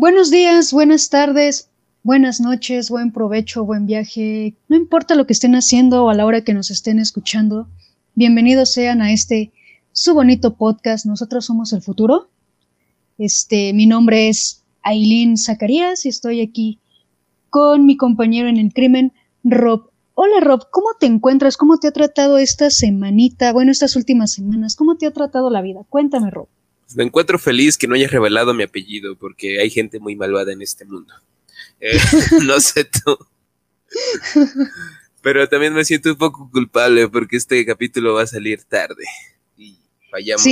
[0.00, 1.72] Buenos días, buenas tardes,
[2.04, 4.54] buenas noches, buen provecho, buen viaje.
[4.68, 7.66] No importa lo que estén haciendo o a la hora que nos estén escuchando,
[8.14, 9.50] bienvenidos sean a este
[9.90, 11.04] su bonito podcast.
[11.04, 12.30] Nosotros somos el futuro.
[13.18, 16.78] Este, mi nombre es Aileen Zacarías y estoy aquí
[17.50, 19.12] con mi compañero en el crimen,
[19.42, 19.90] Rob.
[20.14, 21.56] Hola Rob, ¿cómo te encuentras?
[21.56, 23.52] ¿Cómo te ha tratado esta semanita?
[23.52, 25.80] Bueno, estas últimas semanas, ¿cómo te ha tratado la vida?
[25.88, 26.46] Cuéntame, Rob.
[26.94, 30.62] Me encuentro feliz que no hayas revelado mi apellido, porque hay gente muy malvada en
[30.62, 31.12] este mundo.
[31.80, 31.98] Eh,
[32.44, 33.18] no sé tú.
[35.22, 39.04] Pero también me siento un poco culpable porque este capítulo va a salir tarde.
[39.56, 39.76] Y
[40.10, 40.46] fallamos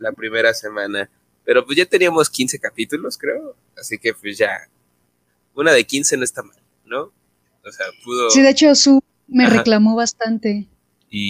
[0.00, 1.10] la primera semana.
[1.44, 3.56] Pero pues ya teníamos 15 capítulos, creo.
[3.76, 4.68] Así que pues ya.
[5.54, 7.12] Una de 15 no está mal, ¿no?
[7.64, 8.30] O sea, pudo.
[8.30, 10.66] Sí, de hecho, Su me reclamó bastante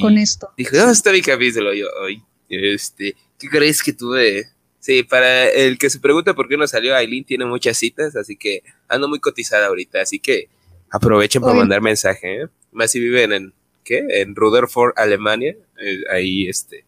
[0.00, 0.50] con esto.
[0.56, 1.72] Dijo, ¿dónde está mi capítulo?
[1.74, 2.22] Yo, hoy.
[2.48, 4.48] Este, ¿qué crees que tuve?
[4.80, 8.36] Sí, para el que se pregunta por qué no salió, Aileen tiene muchas citas, así
[8.36, 10.48] que ando muy cotizada ahorita, así que
[10.90, 12.46] aprovechen para mandar mensaje, ¿eh?
[12.72, 14.04] Más si viven en, ¿qué?
[14.08, 16.84] En Rutherford, Alemania, eh, ahí este.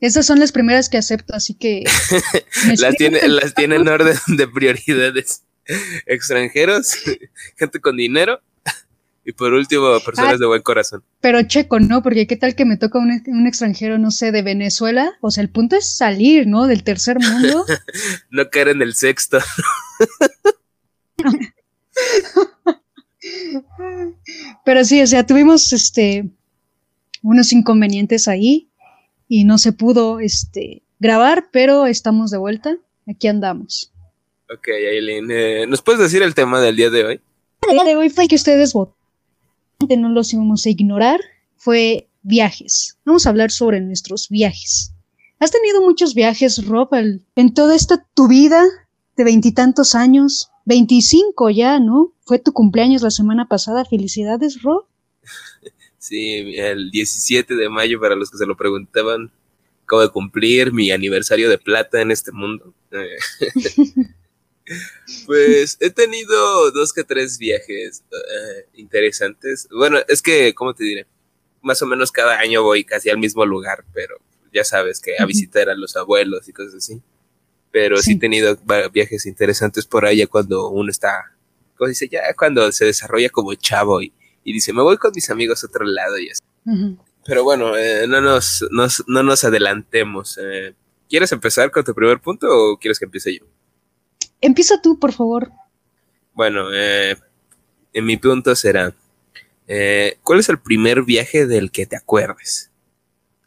[0.00, 1.84] Esas son las primeras que acepto, así que...
[2.78, 5.44] las, tiene, las tienen en orden de prioridades.
[6.06, 6.94] Extranjeros,
[7.56, 8.40] gente con dinero
[9.24, 11.04] y por último, personas de buen corazón.
[11.20, 12.02] Pero checo, ¿no?
[12.02, 15.12] Porque qué tal que me toca un, un, extranjero, no sé, de Venezuela.
[15.20, 16.66] O sea, el punto es salir, ¿no?
[16.66, 17.64] Del tercer mundo.
[18.30, 19.38] no caer en el sexto.
[24.64, 26.28] Pero sí, o sea, tuvimos este
[27.22, 28.68] unos inconvenientes ahí
[29.28, 32.76] y no se pudo este grabar, pero estamos de vuelta.
[33.08, 33.92] Aquí andamos.
[34.52, 37.20] Ok, Aileen, eh, ¿nos puedes decir el tema del día de hoy?
[37.68, 39.01] El día de hoy fue que ustedes votaron
[39.96, 41.20] no los íbamos a ignorar,
[41.56, 42.98] fue viajes.
[43.04, 44.92] Vamos a hablar sobre nuestros viajes.
[45.38, 48.64] ¿Has tenido muchos viajes, Rob, en toda esta tu vida
[49.16, 50.50] de veintitantos años?
[50.64, 52.12] Veinticinco ya, ¿no?
[52.24, 53.84] Fue tu cumpleaños la semana pasada.
[53.84, 54.86] Felicidades, Rob.
[55.98, 59.30] Sí, el 17 de mayo, para los que se lo preguntaban,
[59.84, 62.74] acabo de cumplir mi aniversario de plata en este mundo.
[65.26, 69.68] Pues he tenido dos que tres viajes eh, interesantes.
[69.70, 71.06] Bueno, es que, ¿cómo te diré?
[71.60, 74.16] Más o menos cada año voy casi al mismo lugar, pero
[74.52, 77.02] ya sabes que a visitar a los abuelos y cosas así.
[77.70, 78.58] Pero sí, he tenido
[78.92, 81.34] viajes interesantes por allá cuando uno está,
[81.76, 82.08] ¿cómo dice?
[82.08, 84.12] Ya cuando se desarrolla como chavo y,
[84.44, 86.42] dice, me voy con mis amigos a otro lado y así.
[87.24, 90.38] Pero bueno, eh, no, nos, no nos adelantemos.
[90.42, 90.74] Eh.
[91.08, 93.46] ¿Quieres empezar con tu primer punto o quieres que empiece yo?
[94.42, 95.52] Empieza tú, por favor.
[96.34, 97.16] Bueno, eh,
[97.92, 98.94] en mi punto será,
[99.66, 102.70] eh, ¿cuál es el primer viaje del que te acuerdes?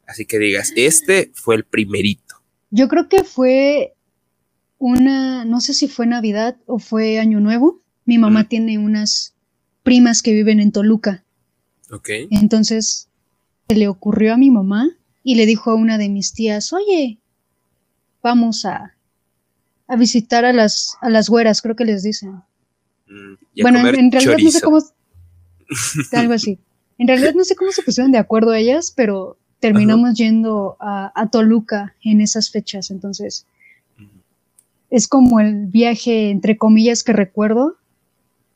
[0.07, 2.35] Así que digas, este fue el primerito.
[2.71, 3.93] Yo creo que fue
[4.77, 7.81] una, no sé si fue Navidad o fue Año Nuevo.
[8.05, 9.35] Mi mamá tiene unas
[9.83, 11.25] primas que viven en Toluca.
[11.91, 12.09] Ok.
[12.29, 13.09] Entonces,
[13.67, 14.89] se le ocurrió a mi mamá
[15.23, 17.19] y le dijo a una de mis tías, oye,
[18.21, 18.94] vamos a,
[19.87, 22.41] a visitar a las, a las güeras, creo que les dicen.
[23.07, 24.79] Mm, bueno, en, realidad no sé cómo.
[26.13, 26.59] algo así.
[26.97, 31.95] En realidad no sé cómo se pusieron de acuerdo ellas, pero terminamos yendo a, Toluca
[32.03, 32.91] en esas fechas.
[32.91, 33.45] Entonces,
[34.89, 37.75] es como el viaje, entre comillas, que recuerdo.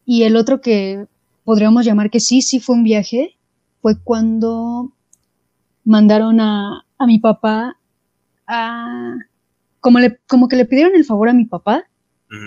[0.06, 1.06] Y el otro que
[1.44, 3.36] podríamos llamar que sí, sí fue un viaje,
[3.82, 4.92] fue cuando
[5.84, 7.78] mandaron a, a mi papá
[8.48, 9.18] a,
[9.90, 11.84] como, le, como que le pidieron el favor a mi papá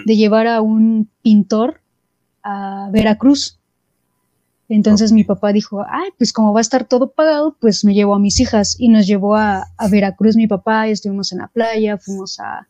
[0.06, 1.80] de llevar a un pintor
[2.44, 3.58] a Veracruz.
[4.69, 8.14] Entonces mi papá dijo, ay, pues como va a estar todo pagado, pues me llevo
[8.14, 11.98] a mis hijas y nos llevó a, Veracruz mi papá y estuvimos en la playa,
[11.98, 12.69] fuimos a,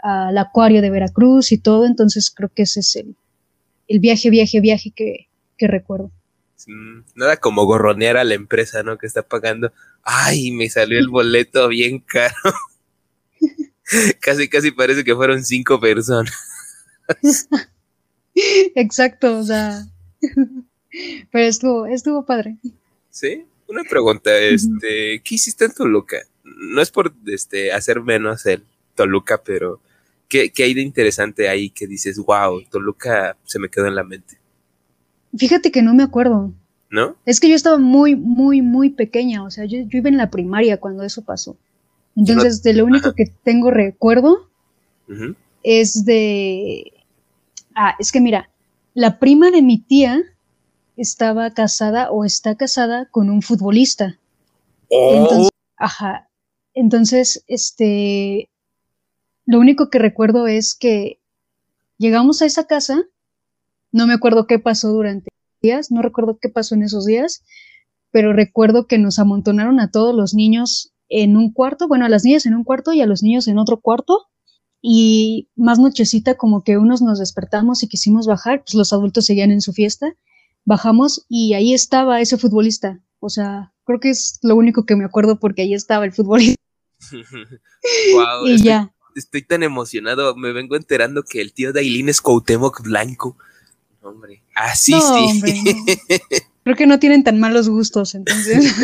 [0.00, 3.16] al acuario de Veracruz y todo, entonces creo que ese es el,
[3.88, 6.10] el viaje, viaje, viaje que, que recuerdo.
[7.14, 8.98] Nada como gorronear a la empresa, ¿no?
[8.98, 9.72] Que está pagando.
[10.02, 12.34] Ay, me salió el boleto bien caro.
[14.20, 16.32] casi, casi parece que fueron cinco personas.
[18.34, 19.86] Exacto, o sea.
[21.30, 22.56] Pero estuvo, estuvo padre.
[23.10, 26.18] Sí, una pregunta, este, ¿qué hiciste en Toluca?
[26.44, 29.80] No es por este hacer menos el Toluca, pero
[30.28, 34.04] ¿qué, ¿qué, hay de interesante ahí que dices, wow, Toluca se me quedó en la
[34.04, 34.38] mente?
[35.36, 36.52] Fíjate que no me acuerdo.
[36.90, 37.16] ¿No?
[37.24, 40.30] Es que yo estaba muy, muy, muy pequeña, o sea, yo, yo iba en la
[40.30, 41.56] primaria cuando eso pasó.
[42.16, 44.48] Entonces, de lo único que tengo recuerdo
[45.62, 46.92] es de...
[47.74, 48.50] Ah, es que mira,
[48.94, 50.22] la prima de mi tía
[50.96, 54.18] estaba casada o está casada con un futbolista.
[54.90, 55.14] Oh.
[55.14, 56.28] Entonces, ajá.
[56.74, 58.50] Entonces, este,
[59.46, 61.18] lo único que recuerdo es que
[61.98, 63.02] llegamos a esa casa,
[63.90, 65.30] no me acuerdo qué pasó durante
[65.62, 67.42] días, no recuerdo qué pasó en esos días,
[68.10, 72.24] pero recuerdo que nos amontonaron a todos los niños en un cuarto, bueno, a las
[72.24, 74.28] niñas en un cuarto y a los niños en otro cuarto.
[74.80, 79.50] Y más nochecita, como que unos nos despertamos y quisimos bajar, pues los adultos seguían
[79.50, 80.16] en su fiesta.
[80.64, 83.00] Bajamos y ahí estaba ese futbolista.
[83.20, 86.60] O sea, creo que es lo único que me acuerdo porque ahí estaba el futbolista.
[87.12, 88.92] wow, y ya.
[89.14, 90.34] Estoy tan emocionado.
[90.34, 93.36] Me vengo enterando que el tío de Aileen es Cuauhtémoc Blanco.
[94.00, 95.42] Hombre, así sí.
[96.64, 98.74] Creo que no tienen tan malos gustos, entonces.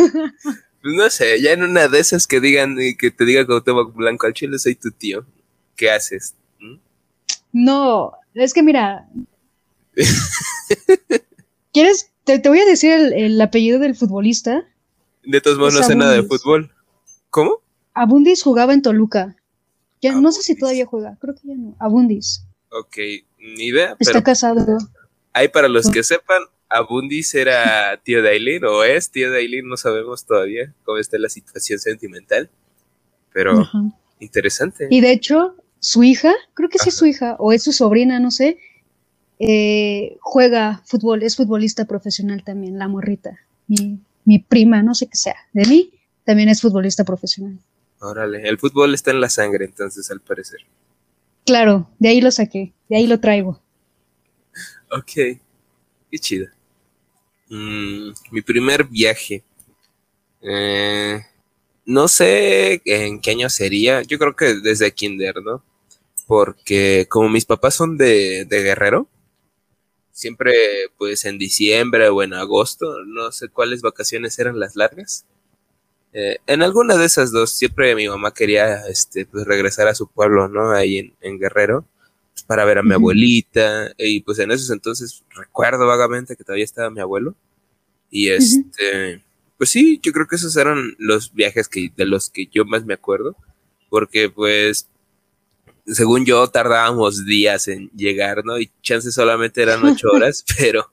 [0.88, 4.26] pues no sé, ya en una de esas que digan, que te diga Cuauhtémoc Blanco
[4.26, 5.26] al chile soy tu tío.
[5.76, 6.35] ¿Qué haces?
[6.61, 6.76] ¿Mm?
[7.52, 9.06] No, es que mira.
[11.75, 12.11] ¿Quieres?
[12.25, 14.67] Te, voy a decir el, apellido del futbolista.
[15.25, 16.73] De todos modos, no sé nada de fútbol.
[17.29, 17.61] ¿Cómo?
[17.93, 19.37] Abundis jugaba en Toluca.
[20.00, 21.76] Ya no sé si todavía juega, creo que ya no.
[21.79, 22.46] Abundis.
[22.70, 22.96] Ok,
[23.38, 23.94] ni idea.
[23.99, 24.79] Está casado.
[25.35, 29.68] Hay para los que sepan, Abundis era tío de Aileen o es tío de Aileen,
[29.68, 32.50] no sabemos todavía cómo está la situación sentimental.
[33.32, 33.68] Pero
[34.20, 34.88] interesante.
[34.90, 38.18] Y de hecho, su hija, creo que sí es su hija, o es su sobrina,
[38.20, 38.58] no sé,
[39.38, 43.38] eh, juega fútbol, es futbolista profesional también, la morrita.
[43.66, 45.92] Mi, mi prima, no sé qué sea, de mí,
[46.24, 47.58] también es futbolista profesional.
[48.00, 50.60] Órale, el fútbol está en la sangre entonces, al parecer.
[51.44, 53.60] Claro, de ahí lo saqué, de ahí lo traigo.
[54.90, 55.12] Ok,
[56.10, 56.48] qué chido.
[57.50, 59.44] Mm, mi primer viaje.
[60.42, 61.20] Eh,
[61.86, 64.02] no sé en qué año sería.
[64.02, 65.62] Yo creo que desde kinder, ¿no?
[66.26, 69.08] Porque como mis papás son de, de Guerrero,
[70.12, 70.52] siempre
[70.98, 75.24] pues en diciembre o en agosto, no sé cuáles vacaciones eran las largas.
[76.12, 80.08] Eh, en alguna de esas dos, siempre mi mamá quería este, pues, regresar a su
[80.08, 80.72] pueblo, ¿no?
[80.72, 81.97] Ahí en, Guerrero, pues,
[82.43, 83.93] para ver a mi abuelita.
[83.99, 87.35] Y pues en esos entonces recuerdo vagamente que todavía estaba mi abuelo.
[88.11, 89.23] Y este,
[89.56, 92.85] pues sí, yo creo que esos eran los viajes que, de los que yo más
[92.85, 93.37] me acuerdo.
[93.90, 94.88] Porque pues,
[95.87, 98.58] según yo, tardábamos días en llegar, ¿no?
[98.58, 100.90] Y chances solamente eran ocho horas, pero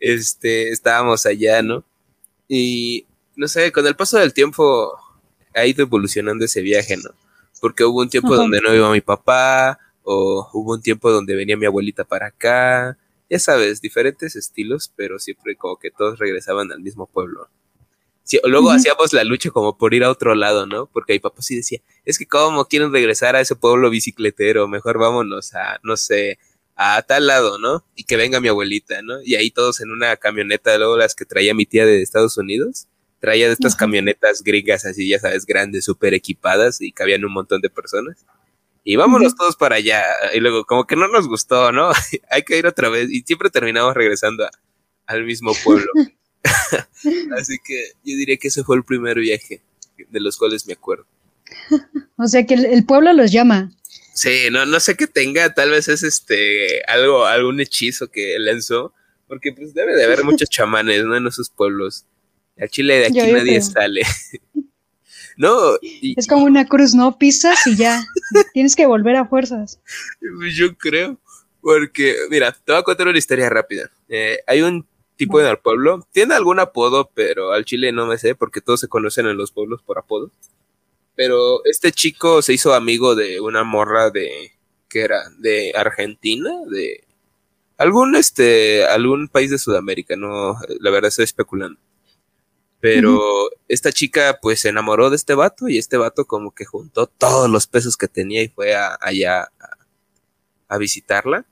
[0.00, 1.84] este, estábamos allá, ¿no?
[2.48, 3.06] Y
[3.36, 4.96] no sé, con el paso del tiempo
[5.54, 7.10] ha ido evolucionando ese viaje, ¿no?
[7.60, 11.56] Porque hubo un tiempo donde no iba mi papá, o hubo un tiempo donde venía
[11.56, 12.96] mi abuelita para acá,
[13.28, 17.48] ya sabes, diferentes estilos, pero siempre como que todos regresaban al mismo pueblo.
[18.44, 20.86] luego hacíamos la lucha como por ir a otro lado, ¿no?
[20.86, 24.98] Porque mi papá sí decía, es que cómo quieren regresar a ese pueblo bicicletero, mejor
[24.98, 26.38] vámonos a, no sé,
[26.76, 27.84] a tal lado, ¿no?
[27.96, 29.20] Y que venga mi abuelita, ¿no?
[29.22, 32.86] Y ahí todos en una camioneta, luego las que traía mi tía de Estados Unidos,
[33.26, 37.60] traía de estas camionetas gringas así, ya sabes, grandes, súper equipadas y cabían un montón
[37.60, 38.24] de personas.
[38.84, 40.04] Y vámonos todos para allá.
[40.32, 41.90] Y luego, como que no nos gustó, ¿no?
[42.30, 43.10] Hay que ir otra vez.
[43.10, 44.48] Y siempre terminamos regresando
[45.06, 45.90] al mismo pueblo.
[47.36, 49.60] así que yo diría que ese fue el primer viaje
[50.08, 51.04] de los cuales me acuerdo.
[52.16, 53.72] o sea que el pueblo los llama.
[54.14, 58.94] Sí, no, no sé qué tenga, tal vez es este algo, algún hechizo que lanzó,
[59.26, 61.16] porque pues debe de haber muchos chamanes, ¿no?
[61.16, 62.06] En esos pueblos.
[62.60, 64.02] A Chile de aquí nadie sale.
[65.36, 65.56] no.
[65.82, 67.18] es como una cruz, ¿no?
[67.18, 68.02] Pisas y ya.
[68.54, 69.80] Tienes que volver a fuerzas.
[70.54, 71.18] Yo creo.
[71.60, 73.90] Porque, mira, te voy a contar una historia rápida.
[74.08, 74.86] Eh, hay un
[75.16, 78.80] tipo en el pueblo, tiene algún apodo, pero al Chile no me sé, porque todos
[78.80, 80.30] se conocen en los pueblos por apodo.
[81.14, 84.52] Pero este chico se hizo amigo de una morra de
[84.88, 87.04] que era de Argentina, de
[87.78, 91.80] algún este algún país de Sudamérica, no, la verdad estoy especulando.
[92.80, 97.06] Pero esta chica pues se enamoró de este vato y este vato como que juntó
[97.06, 99.50] todos los pesos que tenía y fue allá
[100.68, 101.46] a, visitarla.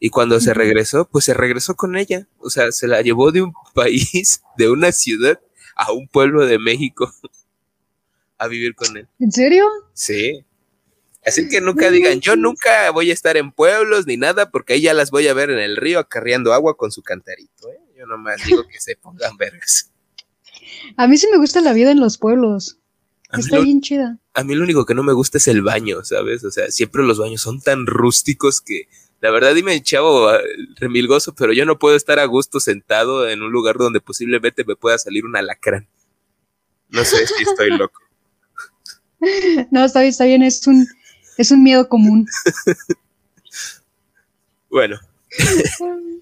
[0.00, 2.26] Y cuando se regresó, pues se regresó con ella.
[2.38, 5.40] O sea, se la llevó de un país, de una ciudad,
[5.76, 7.12] a un pueblo de México
[8.38, 9.08] a vivir con él.
[9.20, 9.66] ¿En serio?
[9.92, 10.44] Sí.
[11.24, 14.82] Así que nunca digan, yo nunca voy a estar en pueblos ni nada, porque ahí
[14.82, 17.70] ya las voy a ver en el río acarreando agua con su cantarito.
[17.70, 17.80] ¿eh?
[17.96, 19.90] Yo nomás digo que se pongan vergas.
[20.96, 22.78] A mí sí me gusta la vida en los pueblos.
[23.32, 24.18] Está bien chida.
[24.34, 26.44] A mí lo único que no me gusta es el baño, ¿sabes?
[26.44, 28.88] O sea, siempre los baños son tan rústicos que,
[29.20, 30.30] la verdad, dime, chavo,
[30.76, 34.76] remilgoso, pero yo no puedo estar a gusto sentado en un lugar donde posiblemente me
[34.76, 35.88] pueda salir un alacrán.
[36.90, 38.00] No sé si estoy loco.
[39.70, 40.86] No, está bien, está bien, es un,
[41.38, 42.26] es un miedo común.
[44.70, 45.00] bueno.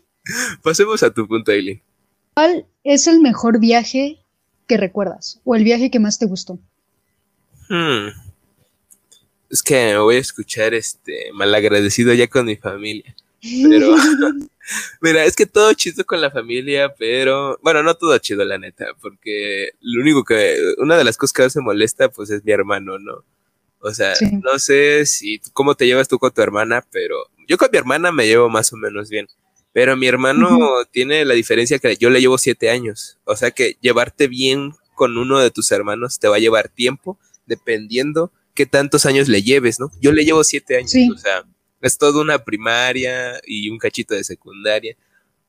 [0.63, 1.83] Pasemos a tu punto, Aileen.
[2.35, 4.22] ¿Cuál es el mejor viaje
[4.73, 5.39] que recuerdas?
[5.45, 6.59] ¿O el viaje que más te gustó?
[7.69, 8.09] Hmm.
[9.51, 13.15] es que me voy a escuchar este malagradecido ya con mi familia.
[13.43, 13.95] Pero,
[15.03, 18.87] mira, es que todo chido con la familia, pero, bueno, no todo chido, la neta,
[19.03, 22.53] porque lo único que, una de las cosas que más me molesta, pues es mi
[22.53, 23.25] hermano, ¿no?
[23.81, 27.69] O sea, no sé si, cómo te llevas tú con tu hermana, pero yo con
[27.71, 29.29] mi hermana me llevo más o menos bien.
[29.73, 30.59] Pero mi hermano
[30.91, 33.19] tiene la diferencia que yo le llevo siete años.
[33.25, 37.19] O sea que llevarte bien con uno de tus hermanos te va a llevar tiempo,
[37.47, 39.91] dependiendo qué tantos años le lleves, ¿no?
[40.01, 41.45] Yo le llevo siete años, o sea,
[41.81, 44.97] es toda una primaria y un cachito de secundaria.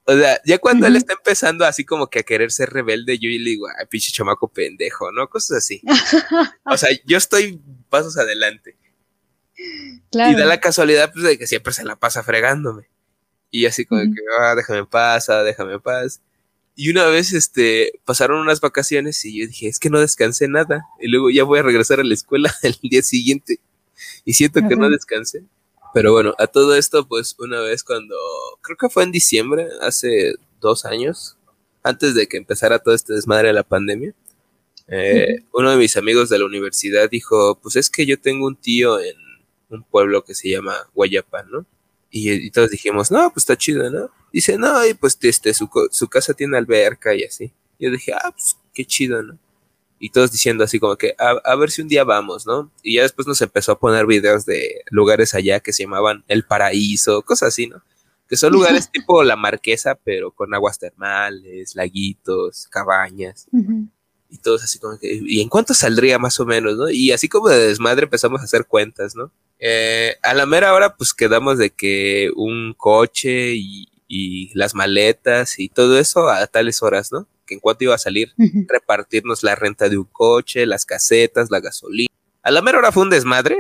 [0.05, 3.29] O sea, ya cuando él está empezando así como que a querer ser rebelde, yo
[3.29, 5.29] le digo, ay, pinche chamaco pendejo, ¿no?
[5.29, 5.81] Cosas así.
[6.65, 8.77] o sea, yo estoy pasos adelante.
[10.11, 10.31] Claro.
[10.31, 12.89] Y da la casualidad pues, de que siempre se la pasa fregándome.
[13.53, 16.19] Y así como que, ah, déjame en paz, ah, déjame en paz.
[16.75, 20.87] Y una vez, este, pasaron unas vacaciones y yo dije, es que no descansé nada.
[20.99, 23.59] Y luego ya voy a regresar a la escuela el día siguiente.
[24.25, 25.43] Y siento que no descansé.
[25.93, 28.15] Pero bueno, a todo esto, pues una vez cuando,
[28.61, 31.37] creo que fue en diciembre, hace dos años,
[31.83, 34.15] antes de que empezara todo este desmadre de la pandemia,
[34.87, 38.55] eh, uno de mis amigos de la universidad dijo, pues es que yo tengo un
[38.55, 39.15] tío en
[39.69, 41.67] un pueblo que se llama Guayapa, ¿no?
[42.15, 44.11] Y, todos dijimos, no, pues está chido, ¿no?
[44.31, 47.51] Dice, no, y pues este, su, su casa tiene alberca y así.
[47.79, 49.39] Yo dije, ah, pues qué chido, ¿no?
[50.03, 52.69] y todos diciendo así como que a, ver si un día vamos, ¿no?
[52.81, 56.43] Y ya después nos empezó a poner videos de lugares allá que se llamaban El
[56.43, 57.81] Paraíso, cosas así, ¿no?
[58.27, 63.47] Que son lugares tipo La Marquesa, pero con aguas termales, laguitos, cabañas.
[64.33, 66.89] Y todos así como que, ¿y en cuánto saldría más o menos, no?
[66.89, 69.31] Y así como de desmadre empezamos a hacer cuentas, ¿no?
[69.59, 75.59] Eh, a la mera hora pues quedamos de que un coche y, y las maletas
[75.59, 77.27] y todo eso a tales horas, ¿no?
[77.45, 78.33] que en cuanto iba a salir,
[78.67, 82.09] repartirnos la renta de un coche, las casetas, la gasolina.
[82.41, 83.57] A la mera hora fue un desmadre.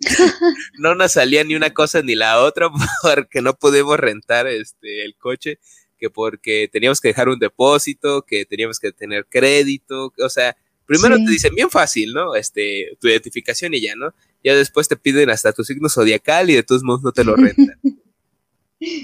[0.78, 2.70] no nos salía ni una cosa ni la otra
[3.02, 5.58] porque no pudimos rentar este el coche,
[6.02, 11.16] que porque teníamos que dejar un depósito, que teníamos que tener crédito, o sea, primero
[11.16, 12.34] te dicen bien fácil, ¿no?
[12.34, 14.12] Este, tu identificación y ya, ¿no?
[14.42, 17.36] Ya después te piden hasta tu signo zodiacal y de todos modos no te lo
[17.36, 17.80] rentan.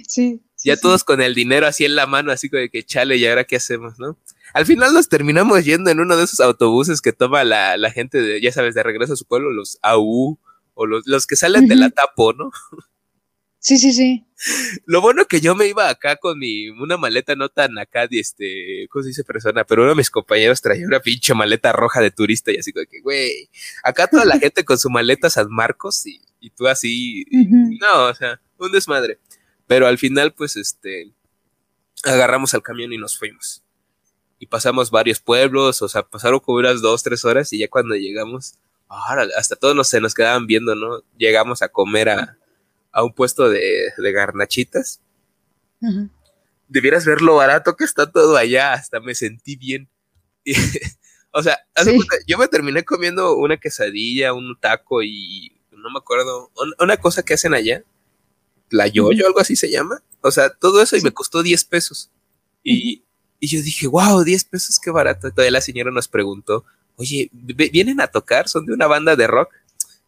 [0.08, 3.16] Sí ya todos con el dinero así en la mano, así como de que chale,
[3.16, 4.18] ¿y ahora qué hacemos, no?
[4.54, 8.20] Al final nos terminamos yendo en uno de esos autobuses que toma la, la gente,
[8.20, 10.38] de, ya sabes, de regreso a su pueblo, los AU,
[10.74, 12.50] o los, los que salen de la tapo, ¿no?
[13.60, 14.24] Sí, sí, sí.
[14.86, 18.20] Lo bueno que yo me iba acá con mi, una maleta no tan acá, de
[18.20, 19.64] este, ¿cómo se dice persona?
[19.64, 22.86] Pero uno de mis compañeros traía una pinche maleta roja de turista y así como
[22.88, 23.50] que, güey,
[23.82, 28.14] acá toda la gente con su maleta San Marcos y, y tú así, no, o
[28.14, 29.18] sea, un desmadre.
[29.66, 31.12] Pero al final, pues, este,
[32.04, 33.64] agarramos al camión y nos fuimos.
[34.38, 37.96] Y pasamos varios pueblos, o sea, pasaron como unas dos, tres horas y ya cuando
[37.96, 38.54] llegamos,
[39.36, 41.02] hasta todos nos, se nos quedaban viendo, ¿no?
[41.18, 42.37] Llegamos a comer a,
[42.92, 45.00] a un puesto de, de garnachitas.
[46.68, 49.88] Debieras ver lo barato que está todo allá, hasta me sentí bien.
[51.32, 51.58] o sea,
[52.26, 57.34] yo me terminé comiendo una quesadilla, un taco y no me acuerdo, una cosa que
[57.34, 57.82] hacen allá,
[58.70, 60.02] la yoyo, algo así se llama.
[60.20, 62.10] O sea, todo eso y me costó 10 pesos.
[62.62, 63.04] Y,
[63.40, 65.28] yo dije, wow, 10 pesos, qué barato.
[65.28, 66.64] Y todavía la señora nos preguntó,
[66.96, 68.48] oye, ¿vienen a tocar?
[68.48, 69.50] ¿Son de una banda de rock?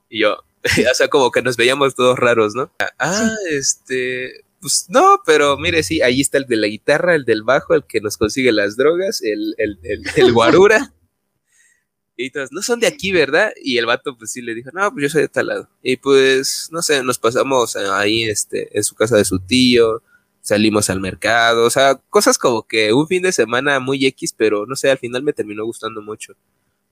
[0.08, 0.42] Y yo,
[0.90, 2.70] o sea, como que nos veíamos todos raros, ¿no?
[2.98, 7.42] Ah, este, pues no, pero mire, sí, ahí está el de la guitarra, el del
[7.42, 10.94] bajo, el que nos consigue las drogas, el, el, el, el guarura.
[12.16, 13.52] Y todos, no son de aquí, ¿verdad?
[13.62, 15.70] Y el vato, pues sí le dijo, no, pues yo soy de tal lado.
[15.82, 20.02] Y pues, no sé, nos pasamos ahí, este, en su casa de su tío,
[20.42, 24.66] salimos al mercado, o sea, cosas como que un fin de semana muy X, pero
[24.66, 26.34] no sé, al final me terminó gustando mucho.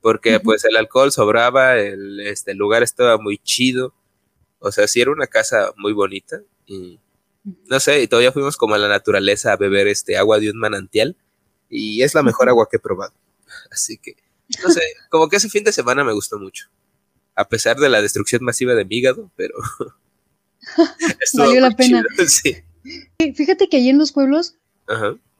[0.00, 3.94] Porque, pues, el alcohol sobraba, el, este, el lugar estaba muy chido.
[4.60, 6.40] O sea, sí era una casa muy bonita.
[6.66, 7.00] Y,
[7.66, 10.58] no sé, y todavía fuimos como a la naturaleza a beber este agua de un
[10.58, 11.16] manantial.
[11.68, 13.12] Y es la mejor agua que he probado.
[13.70, 14.16] Así que
[14.62, 16.68] no sé, como que ese fin de semana me gustó mucho.
[17.34, 19.54] A pesar de la destrucción masiva de mi hígado, pero.
[21.34, 22.04] Valió la pena.
[22.26, 22.56] sí.
[23.34, 24.56] Fíjate que allí en los pueblos,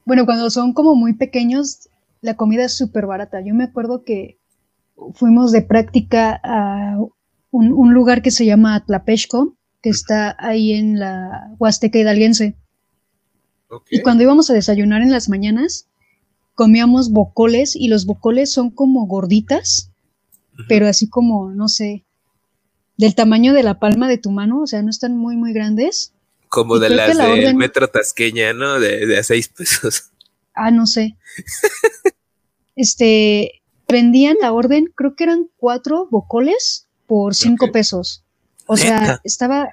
[0.05, 1.89] bueno, cuando son como muy pequeños,
[2.21, 3.41] la comida es súper barata.
[3.41, 4.38] Yo me acuerdo que
[5.13, 6.97] fuimos de práctica a
[7.51, 12.55] un, lugar que se llama Tlapeshco, que está ahí en la Huasteca Hidalguense.
[13.89, 15.87] Y cuando íbamos a desayunar en las mañanas,
[16.55, 19.91] comíamos bocoles y los bocoles son como gorditas,
[20.67, 22.03] pero así como, no sé,
[22.97, 26.13] del tamaño de la palma de tu mano, o sea, no están muy, muy grandes.
[26.49, 28.79] Como de las de metro tasqueña, ¿no?
[28.79, 30.11] De, de a seis pesos.
[30.53, 31.15] Ah, no sé.
[32.75, 33.58] este,
[33.89, 38.23] vendían la orden, creo que eran cuatro bocoles por cinco pesos.
[38.67, 39.69] O sea, estaba,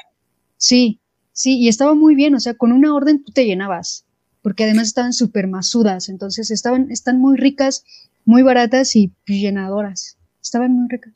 [0.57, 1.01] sí,
[1.33, 4.05] sí, y estaba muy bien, o sea, con una orden tú te llenabas,
[4.43, 7.85] porque además estaban súper masudas, entonces estaban, están muy ricas,
[8.25, 10.17] muy baratas y llenadoras.
[10.43, 11.13] Estaban muy ricas.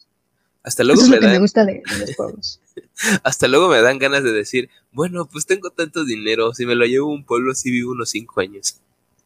[0.62, 2.60] Hasta luego Eso es me lo que dan, me gusta de, de los pueblos.
[3.22, 6.84] hasta luego me dan ganas de decir, bueno, pues tengo tanto dinero, si me lo
[6.84, 8.76] llevo a un pueblo, sí vivo unos cinco años.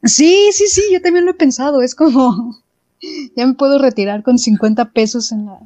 [0.04, 2.62] Sí, sí, sí, yo también lo he pensado, es como,
[3.37, 5.61] ya me puedo retirar con 50 pesos en la,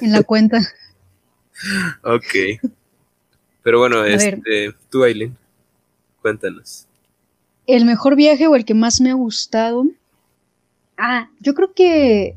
[0.00, 0.60] en la cuenta.
[2.02, 2.60] Ok.
[3.62, 5.36] Pero bueno, este, tú, Aileen,
[6.20, 6.86] cuéntanos.
[7.66, 9.86] El mejor viaje o el que más me ha gustado.
[10.98, 12.36] Ah, yo creo que,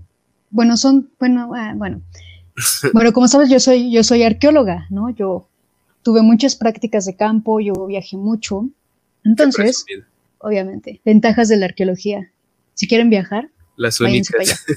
[0.50, 2.02] bueno, son, bueno, ah, bueno.
[2.94, 5.12] Bueno, como sabes, yo soy, yo soy arqueóloga, ¿no?
[5.12, 5.48] Yo
[6.02, 8.68] tuve muchas prácticas de campo, yo viajé mucho.
[9.24, 9.86] Entonces,
[10.40, 12.32] obviamente, ventajas de la arqueología.
[12.74, 14.66] Si quieren viajar, Las únicas.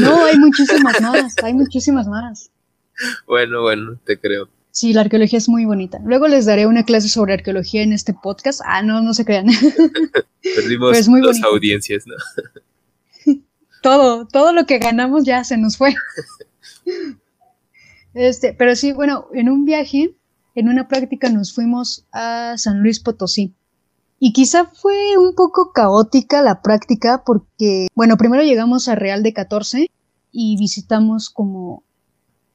[0.00, 2.50] No, hay muchísimas más, hay muchísimas más.
[3.26, 4.48] Bueno, bueno, te creo.
[4.70, 6.00] Sí, la arqueología es muy bonita.
[6.04, 8.60] Luego les daré una clase sobre arqueología en este podcast.
[8.64, 9.46] Ah, no, no se crean.
[10.42, 11.46] Perdimos dos bonito.
[11.46, 12.14] audiencias, ¿no?
[13.82, 15.94] todo, todo lo que ganamos ya se nos fue.
[18.14, 20.14] Este, pero sí, bueno, en un viaje,
[20.54, 23.52] en una práctica nos fuimos a San Luis Potosí.
[24.26, 29.34] Y quizá fue un poco caótica la práctica porque, bueno, primero llegamos a Real de
[29.34, 29.90] 14
[30.32, 31.84] y visitamos como,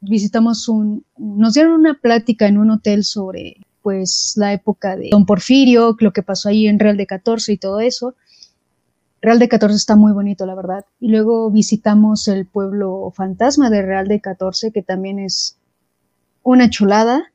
[0.01, 5.27] visitamos un, nos dieron una plática en un hotel sobre, pues, la época de Don
[5.27, 8.15] Porfirio, lo que pasó ahí en Real de 14 y todo eso.
[9.21, 10.85] Real de 14 está muy bonito, la verdad.
[10.99, 15.59] Y luego visitamos el pueblo fantasma de Real de 14, que también es
[16.41, 17.31] una chulada.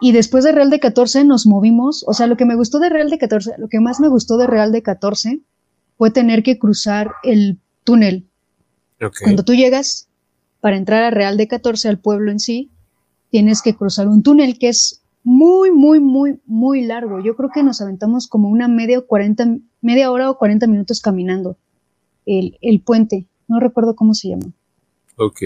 [0.00, 2.88] Y después de Real de 14 nos movimos, o sea, lo que me gustó de
[2.88, 5.40] Real de 14, lo que más me gustó de Real de 14
[5.98, 8.26] fue tener que cruzar el túnel.
[9.22, 10.08] Cuando tú llegas
[10.60, 12.70] para entrar a Real de 14, al pueblo en sí,
[13.30, 17.20] tienes que cruzar un túnel que es muy, muy, muy, muy largo.
[17.20, 21.00] Yo creo que nos aventamos como una media, o 40, media hora o 40 minutos
[21.00, 21.56] caminando
[22.26, 23.26] el, el puente.
[23.48, 24.52] No recuerdo cómo se llama.
[25.16, 25.42] Ok.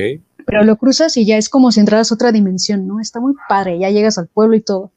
[0.46, 3.00] Pero lo cruzas y ya es como si entraras a otra dimensión, ¿no?
[3.00, 4.90] Está muy padre, ya llegas al pueblo y todo.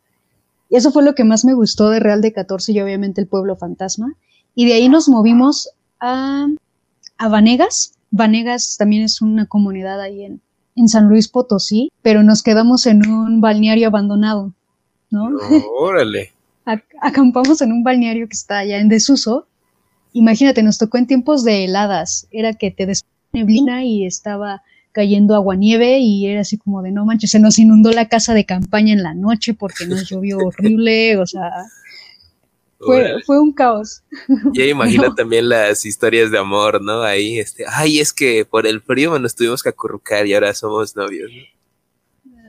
[0.70, 3.28] Y eso fue lo que más me gustó de Real de 14 y obviamente el
[3.28, 4.14] pueblo fantasma.
[4.56, 6.48] Y de ahí nos movimos a,
[7.18, 7.94] a Vanegas.
[8.12, 10.42] Vanegas también es una comunidad ahí en,
[10.76, 14.54] en San Luis Potosí, pero nos quedamos en un balneario abandonado,
[15.10, 15.30] ¿no?
[15.80, 16.32] Órale.
[16.66, 19.48] Ac- acampamos en un balneario que está allá en desuso.
[20.12, 22.28] Imagínate, nos tocó en tiempos de heladas.
[22.32, 24.64] Era que te des neblina y estaba
[24.98, 28.46] cayendo aguanieve y era así como de no manches, se nos inundó la casa de
[28.46, 31.52] campaña en la noche porque nos llovió horrible, o sea,
[32.80, 34.02] fue, fue un caos.
[34.56, 35.14] Ya imagino No.
[35.16, 37.04] también las historias de amor, ¿no?
[37.04, 40.96] Ahí, este, ay, es que por el frío nos tuvimos que acurrucar y ahora somos
[40.96, 41.30] novios.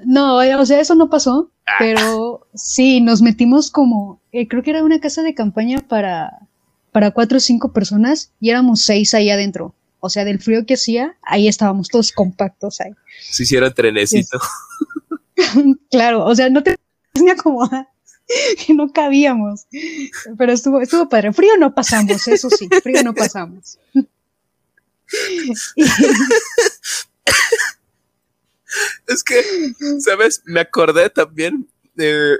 [0.07, 0.41] ¿no?
[0.41, 1.73] No, o sea, eso no pasó, Ah.
[1.79, 6.33] pero sí, nos metimos como, eh, creo que era una casa de campaña para,
[6.93, 9.75] para cuatro o cinco personas y éramos seis ahí adentro.
[10.01, 12.93] O sea, del frío que hacía, ahí estábamos todos compactos ahí.
[13.31, 14.39] Se hicieron trenecito.
[15.93, 16.77] Claro, o sea, no te
[17.15, 17.89] ni acomodar,
[18.75, 19.67] no cabíamos.
[20.37, 21.33] Pero estuvo, estuvo padre.
[21.33, 23.79] Frío no pasamos, eso sí, frío no pasamos.
[29.07, 29.43] Es que,
[30.01, 30.43] ¿sabes?
[30.45, 32.37] Me acordé también, eh,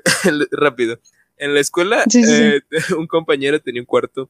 [0.51, 1.01] rápido.
[1.39, 2.43] En la escuela, Sí, sí, sí.
[2.43, 2.63] eh,
[2.99, 4.29] un compañero tenía un cuarto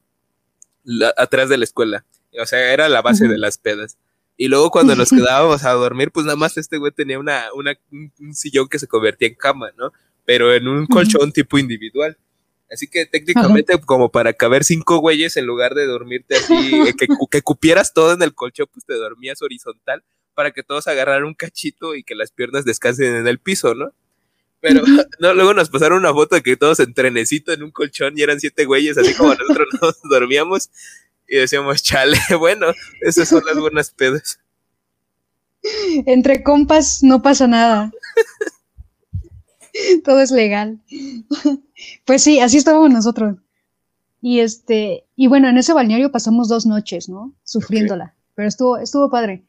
[0.83, 2.05] la- atrás de la escuela.
[2.41, 3.97] O sea, era la base de las pedas.
[4.37, 7.77] Y luego cuando nos quedábamos a dormir, pues nada más este güey tenía una, una,
[7.91, 9.91] un, sillón que se convertía en cama, ¿no?
[10.25, 12.17] Pero en un colchón tipo individual.
[12.71, 17.07] Así que técnicamente como para caber cinco güeyes en lugar de dormirte así, eh, que,
[17.31, 20.03] que cupieras todo en el colchón, pues te dormías horizontal
[20.35, 23.91] para que todos agarraran un cachito y que las piernas descansen en el piso, ¿no?
[24.61, 24.83] Pero
[25.19, 28.21] no, luego nos pasaron una foto de que todos en trenecito en un colchón y
[28.21, 30.69] eran siete güeyes, así como nosotros nos dormíamos
[31.29, 32.67] y decíamos, chale, bueno,
[33.01, 34.39] esas son las buenas pedas.
[36.05, 37.91] Entre compas no pasa nada.
[40.03, 40.79] Todo es legal.
[42.05, 43.37] Pues sí, así estábamos nosotros.
[44.21, 47.33] Y este, y bueno, en ese balneario pasamos dos noches, ¿no?
[47.43, 48.15] Sufriéndola.
[48.35, 49.45] Pero estuvo, estuvo padre.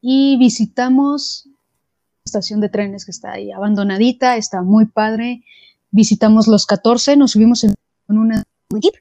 [0.00, 5.44] Y visitamos la estación de trenes que está ahí abandonadita, está muy padre.
[5.90, 7.74] Visitamos los 14, nos subimos en
[8.08, 8.94] una jeep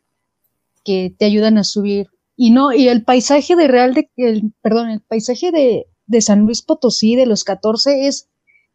[0.84, 2.08] que te ayudan a subir.
[2.36, 6.42] Y no, y el paisaje de Real de, el, perdón, el paisaje de, de San
[6.42, 8.30] Luis Potosí de los 14 es,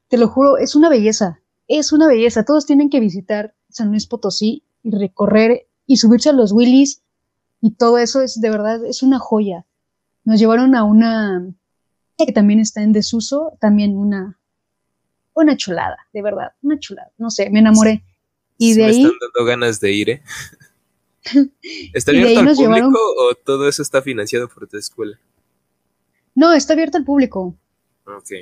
[0.08, 2.44] te lo juro, es una belleza, es una belleza.
[2.44, 7.02] Todos tienen que visitar San Luis Potosí y recorrer y subirse a los Willys
[7.60, 9.66] y todo eso es de verdad, es una joya.
[10.24, 11.46] Nos llevaron a una,
[12.16, 14.38] que también está en desuso, también una,
[15.34, 17.10] una chulada, de verdad, una chulada.
[17.18, 18.04] No sé, me enamoré.
[18.58, 19.02] Y de me ahí.
[19.02, 20.22] están dando ganas de ir, ¿eh?
[21.92, 25.18] ¿Está abierto al público llevaron- o todo eso está financiado por tu escuela?
[26.34, 27.54] No, está abierto al público.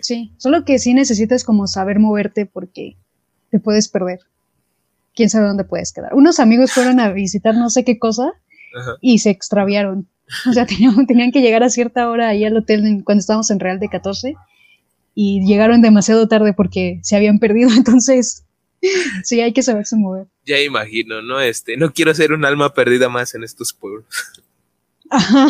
[0.03, 2.97] Sí, solo que sí necesitas como saber moverte porque
[3.51, 4.21] te puedes perder.
[5.15, 6.13] Quién sabe dónde puedes quedar.
[6.15, 8.33] Unos amigos fueron a visitar no sé qué cosa
[8.79, 8.97] Ajá.
[9.01, 10.07] y se extraviaron.
[10.49, 13.51] O sea, tenían, tenían que llegar a cierta hora ahí al hotel en- cuando estábamos
[13.51, 14.35] en Real de 14
[15.15, 17.71] y llegaron demasiado tarde porque se habían perdido.
[17.77, 18.44] Entonces,
[19.25, 20.27] sí, hay que saberse mover.
[20.45, 21.41] Ya imagino, ¿no?
[21.41, 24.07] Este, no quiero ser un alma perdida más en estos pueblos.
[25.11, 25.49] Ajá.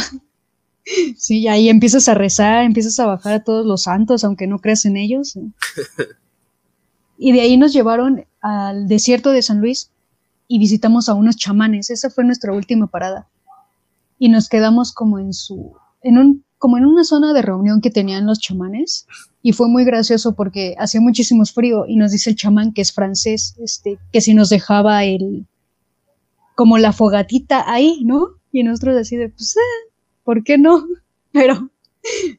[1.16, 4.84] Sí, ahí empiezas a rezar, empiezas a bajar a todos los santos, aunque no creas
[4.84, 5.36] en ellos.
[5.36, 5.42] ¿eh?
[7.16, 9.90] Y de ahí nos llevaron al desierto de San Luis
[10.48, 11.90] y visitamos a unos chamanes.
[11.90, 13.28] Esa fue nuestra última parada.
[14.18, 17.90] Y nos quedamos como en su, en un, como en una zona de reunión que
[17.90, 19.07] tenían los chamanes.
[19.42, 22.90] Y fue muy gracioso porque hacía muchísimo frío y nos dice el chamán que es
[22.90, 25.44] francés, este, que si nos dejaba el,
[26.55, 28.29] como la fogatita ahí, ¿no?
[28.50, 29.90] Y nosotros así de, pues, eh,
[30.22, 30.87] ¿por qué no?
[31.33, 31.68] Pero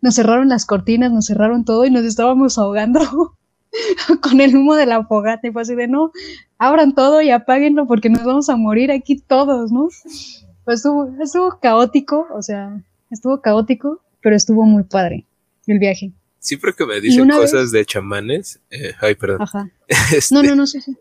[0.02, 3.36] nos cerraron las cortinas, nos cerraron todo y nos estábamos ahogando
[4.24, 5.48] con el humo de la fogata.
[5.48, 6.12] Y fue así de, no,
[6.58, 9.90] abran todo y apáguenlo porque nos vamos a morir aquí todos, ¿no?
[10.64, 15.24] Pues estuvo, estuvo caótico, o sea, estuvo caótico, pero estuvo muy padre
[15.68, 16.12] el viaje.
[16.40, 19.44] Siempre que me dicen cosas de chamanes, eh, ay, perdón.
[19.44, 19.70] Ajá.
[19.88, 20.98] Este, No, no, no, sí, sí.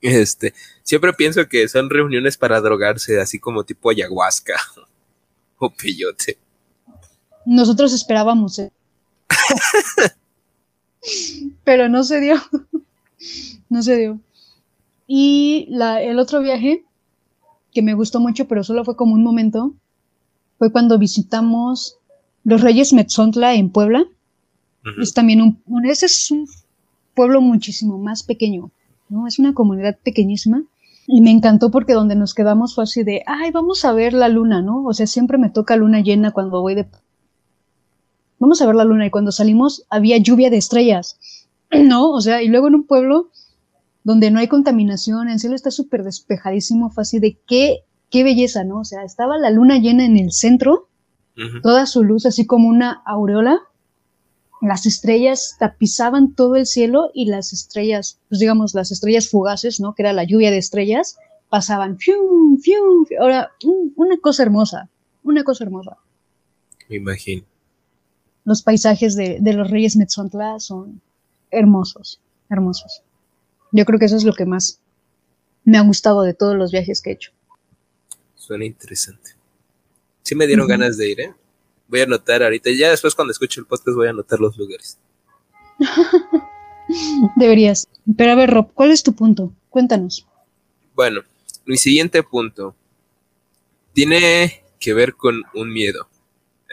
[0.00, 4.54] este, siempre pienso que son reuniones para drogarse, así como tipo ayahuasca
[5.58, 6.38] o peyote.
[7.44, 8.72] Nosotros esperábamos, ¿eh?
[11.62, 12.36] pero no se dio.
[13.68, 14.18] no se dio.
[15.06, 16.86] Y la, el otro viaje
[17.70, 19.74] que me gustó mucho, pero solo fue como un momento,
[20.58, 21.98] fue cuando visitamos
[22.44, 24.04] los Reyes Metzontla en Puebla.
[25.00, 26.46] Es también un, un- ese es un
[27.14, 28.70] pueblo muchísimo más pequeño,
[29.08, 29.26] ¿no?
[29.26, 30.62] Es una comunidad pequeñísima.
[31.06, 34.28] Y me encantó porque donde nos quedamos fue así de, ay, vamos a ver la
[34.28, 34.84] luna, ¿no?
[34.84, 36.86] O sea, siempre me toca luna llena cuando voy de...
[38.38, 41.18] Vamos a ver la luna y cuando salimos había lluvia de estrellas,
[41.70, 42.10] ¿no?
[42.10, 43.30] O sea, y luego en un pueblo
[44.02, 47.78] donde no hay contaminación, el cielo está súper despejadísimo, fue así de qué,
[48.10, 48.80] qué belleza, ¿no?
[48.80, 50.88] O sea, estaba la luna llena en el centro
[51.62, 53.58] Toda su luz así como una aureola.
[54.62, 59.94] Las estrellas tapizaban todo el cielo y las estrellas, pues digamos, las estrellas fugaces, ¿no?
[59.94, 61.18] Que era la lluvia de estrellas,
[61.50, 61.98] pasaban.
[61.98, 63.04] ¡fium, fium!
[63.20, 64.88] Ahora, un- una cosa hermosa,
[65.22, 65.96] una cosa hermosa.
[66.88, 67.42] Me imagino.
[68.44, 71.00] Los paisajes de, de los Reyes Metzontla son
[71.50, 73.02] hermosos, hermosos.
[73.72, 74.80] Yo creo que eso es lo que más
[75.64, 77.32] me ha gustado de todos los viajes que he hecho.
[78.36, 79.30] Suena interesante.
[80.24, 81.34] Sí me dieron ganas de ir, ¿eh?
[81.86, 82.70] Voy a anotar ahorita.
[82.70, 84.98] Ya después cuando escuche el podcast voy a anotar los lugares.
[87.36, 87.86] Deberías.
[88.16, 89.52] Pero a ver, Rob, ¿cuál es tu punto?
[89.68, 90.26] Cuéntanos.
[90.94, 91.20] Bueno,
[91.66, 92.74] mi siguiente punto
[93.92, 96.08] tiene que ver con un miedo.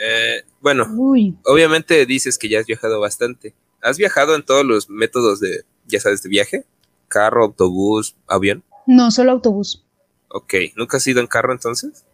[0.02, 3.54] Eh, bueno, Uy, obviamente dices que ya has viajado bastante.
[3.82, 6.66] ¿Has viajado en todos los métodos de, ya sabes, de viaje?
[7.10, 8.64] Carro, autobús, avión.
[8.88, 9.84] no, solo autobús.
[10.30, 12.06] Ok, ¿nunca has ido en carro entonces?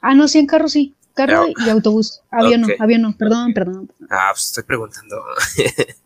[0.00, 0.94] Ah, no, sí, en carro sí.
[1.14, 2.20] Carro y autobús.
[2.30, 2.70] Avión ok.
[2.70, 3.16] no, avión no.
[3.16, 3.92] Perdón, perdón.
[4.08, 5.16] Ah, pues estoy preguntando.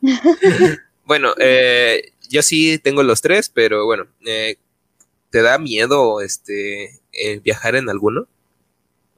[1.07, 4.57] bueno, eh, yo sí tengo los tres, pero bueno, eh,
[5.31, 8.27] ¿te da miedo este eh, viajar en alguno?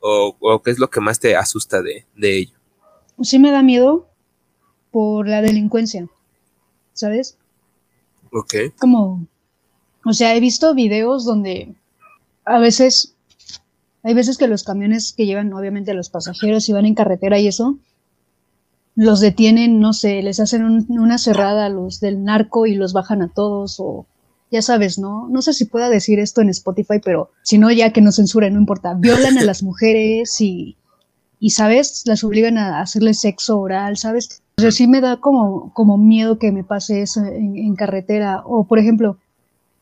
[0.01, 2.59] ¿O, o qué es lo que más te asusta de, de ello?
[3.23, 4.09] Sí me da miedo
[4.91, 6.09] por la delincuencia,
[6.93, 7.39] ¿sabes?
[8.33, 8.55] Ok.
[8.79, 9.27] Como,
[10.05, 11.75] o sea, he visto videos donde
[12.45, 13.16] a veces,
[14.07, 17.39] hay veces que los camiones que llevan obviamente a los pasajeros y van en carretera
[17.39, 17.79] y eso,
[18.95, 22.93] los detienen, no sé, les hacen un- una cerrada a los del narco y los
[22.93, 24.07] bajan a todos o
[24.51, 25.29] ya sabes, ¿no?
[25.29, 28.55] No sé si pueda decir esto en Spotify, pero si no, ya que no censuren,
[28.55, 28.95] no importa.
[28.95, 30.77] Violan a las mujeres y,
[31.41, 32.05] y, ¿sabes?
[32.07, 34.43] Las obligan a hacerles sexo oral, ¿sabes?
[34.65, 38.43] O sí me da como, como miedo que me pase eso en carretera.
[38.47, 39.19] O, por ejemplo,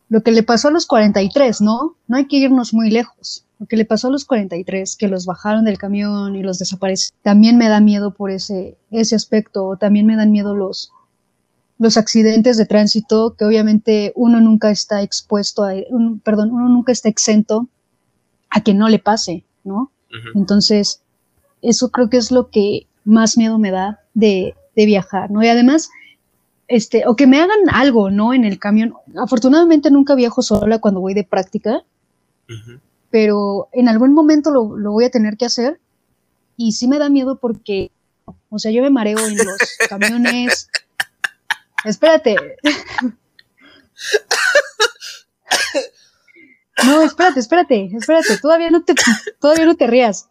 [0.08, 1.96] lo que le pasó a los 43, ¿no?
[2.06, 3.44] No hay que irnos muy lejos.
[3.58, 7.16] Lo que le pasó a los 43, que los bajaron del camión y los desaparecieron,
[7.22, 9.76] también me da miedo por ese, ese aspecto.
[9.80, 10.90] También me dan miedo los,
[11.78, 16.92] los accidentes de tránsito, que obviamente uno nunca está expuesto a, un- perdón, uno nunca
[16.92, 17.68] está exento
[18.50, 19.90] a que no le pase, ¿no?
[20.36, 21.00] Entonces,
[21.62, 25.42] eso creo que es lo que más miedo me da de, de viajar, ¿no?
[25.42, 25.90] Y además,
[26.68, 28.34] este, o que me hagan algo, ¿no?
[28.34, 28.94] En el camión.
[29.16, 31.84] Afortunadamente nunca viajo sola cuando voy de práctica,
[33.10, 35.80] pero en algún momento lo, lo voy a tener que hacer.
[36.56, 37.90] Y sí me da miedo porque,
[38.48, 39.46] O sea, yo me mareo en los
[39.88, 40.68] camiones.
[41.84, 42.36] Espérate.
[46.84, 48.38] No, espérate, espérate, espérate.
[48.38, 48.94] Todavía no te,
[49.40, 50.28] todavía no te rías.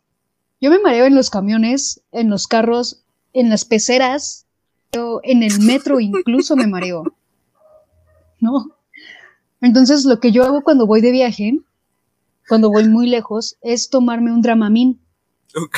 [0.60, 4.43] Yo me mareo en los camiones, en los carros, en las peceras,
[5.24, 7.04] en el metro incluso me mareo.
[8.40, 8.76] ¿No?
[9.62, 11.60] Entonces, lo que yo hago cuando voy de viaje,
[12.48, 14.98] cuando voy muy lejos, es tomarme un Dramamine.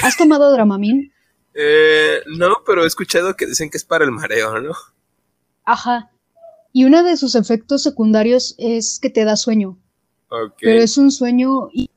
[0.02, 1.12] ¿Has tomado Dramamine?
[1.54, 4.74] Eh, no, pero he escuchado que dicen que es para el mareo, ¿no?
[5.64, 6.12] Ajá.
[6.74, 9.78] Y uno de sus efectos secundarios es que te da sueño.
[10.60, 11.90] Pero es un sueño y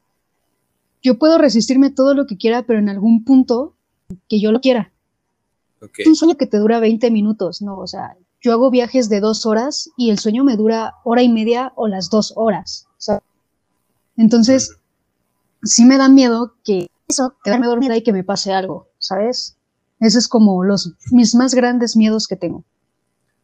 [1.03, 3.75] yo puedo resistirme todo lo que quiera, pero en algún punto
[4.29, 4.93] que yo lo quiera.
[5.97, 7.79] Es un sueño que te dura 20 minutos, ¿no?
[7.79, 11.29] O sea, yo hago viajes de dos horas y el sueño me dura hora y
[11.29, 12.87] media o las dos horas.
[14.17, 14.77] Entonces,
[15.63, 19.57] sí me da miedo que eso, quedarme dormida y que me pase algo, ¿sabes?
[20.01, 22.65] Ese es como los, mis más grandes miedos que tengo.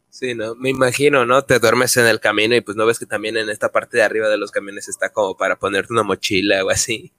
[0.09, 1.43] Sí, no, me imagino, ¿no?
[1.43, 4.03] Te duermes en el camino y pues no ves que también en esta parte de
[4.03, 7.11] arriba de los camiones está como para ponerte una mochila o así.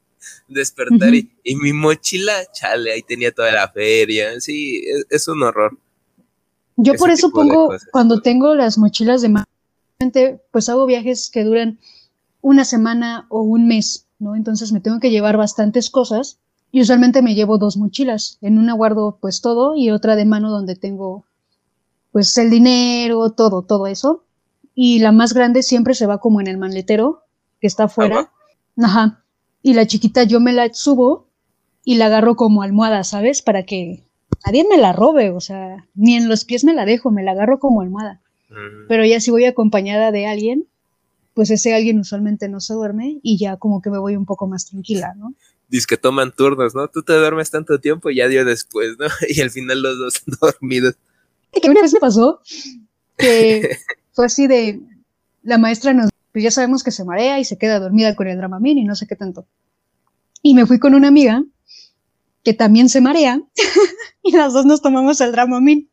[0.48, 4.40] Despertar y, mi mochila, chale, ahí tenía toda la feria.
[4.40, 5.78] Sí, es, un horror.
[6.76, 9.46] Yo por eso pongo, cuando tengo las mochilas de mano,
[10.50, 11.78] pues hago viajes que duran
[12.40, 14.36] una semana o un mes, ¿no?
[14.36, 16.38] Entonces me tengo que llevar bastantes cosas
[16.70, 18.38] y usualmente me llevo dos mochilas.
[18.40, 21.24] En una guardo pues todo y otra de mano donde tengo
[22.12, 24.24] pues el dinero, todo, todo eso.
[24.74, 27.22] Y la más grande siempre se va como en el manletero,
[27.60, 28.30] que está afuera.
[28.76, 29.24] Ajá.
[29.66, 31.26] Y la chiquita yo me la subo
[31.84, 33.42] y la agarro como almohada, ¿sabes?
[33.42, 34.04] Para que
[34.46, 37.32] nadie me la robe, o sea, ni en los pies me la dejo, me la
[37.32, 38.20] agarro como almohada.
[38.86, 40.68] Pero ya si voy acompañada de alguien,
[41.34, 44.46] pues ese alguien usualmente no se duerme y ya como que me voy un poco
[44.46, 45.34] más tranquila, ¿no?
[45.66, 46.86] Dice que toman turnos, ¿no?
[46.86, 49.06] Tú te duermes tanto tiempo y ya dio después, ¿no?
[49.28, 50.94] Y al final los dos dormidos
[51.60, 52.40] que una vez me pasó
[53.16, 53.76] que
[54.12, 54.80] fue así de,
[55.42, 58.36] la maestra nos, pues ya sabemos que se marea y se queda dormida con el
[58.36, 59.46] Dramamine y no sé qué tanto.
[60.42, 61.42] Y me fui con una amiga
[62.44, 63.40] que también se marea
[64.22, 65.88] y las dos nos tomamos el Dramamine.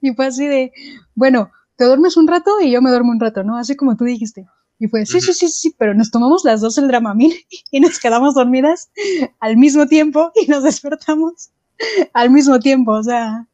[0.00, 0.72] Y fue así de,
[1.14, 3.58] bueno, te duermes un rato y yo me duermo un rato, ¿no?
[3.58, 4.46] Así como tú dijiste.
[4.78, 7.36] Y fue, sí, sí, sí, sí, pero nos tomamos las dos el Dramamine
[7.70, 8.90] y nos quedamos dormidas
[9.40, 11.50] al mismo tiempo y nos despertamos
[12.14, 13.46] al mismo tiempo, o sea,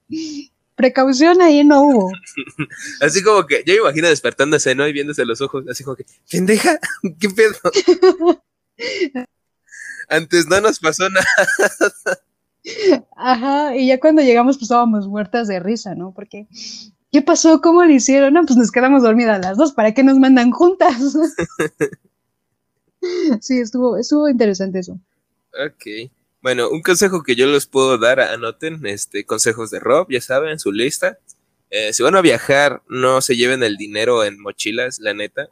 [0.79, 2.13] precaución ahí no hubo.
[3.03, 4.89] así como que yo me imagino despertándose, ¿no?
[4.89, 6.79] Y viéndose los ojos, así como que, pendeja,
[7.21, 7.55] ¿qué pedo?
[10.09, 11.27] Antes no nos pasó nada.
[13.17, 16.13] Ajá, y ya cuando llegamos pues estábamos muertas de risa, ¿no?
[16.13, 16.47] Porque,
[17.13, 17.61] ¿qué pasó?
[17.61, 18.33] ¿Cómo lo hicieron?
[18.33, 20.97] No, pues nos quedamos dormidas las dos, ¿para qué nos mandan juntas?
[23.41, 24.99] sí, estuvo, estuvo interesante eso.
[25.53, 26.11] Ok.
[26.49, 30.59] Bueno, un consejo que yo les puedo dar, anoten, este, consejos de Rob, ya saben,
[30.59, 31.19] su lista.
[31.69, 35.47] Eh, si van a viajar, no se lleven el dinero en mochilas, la neta.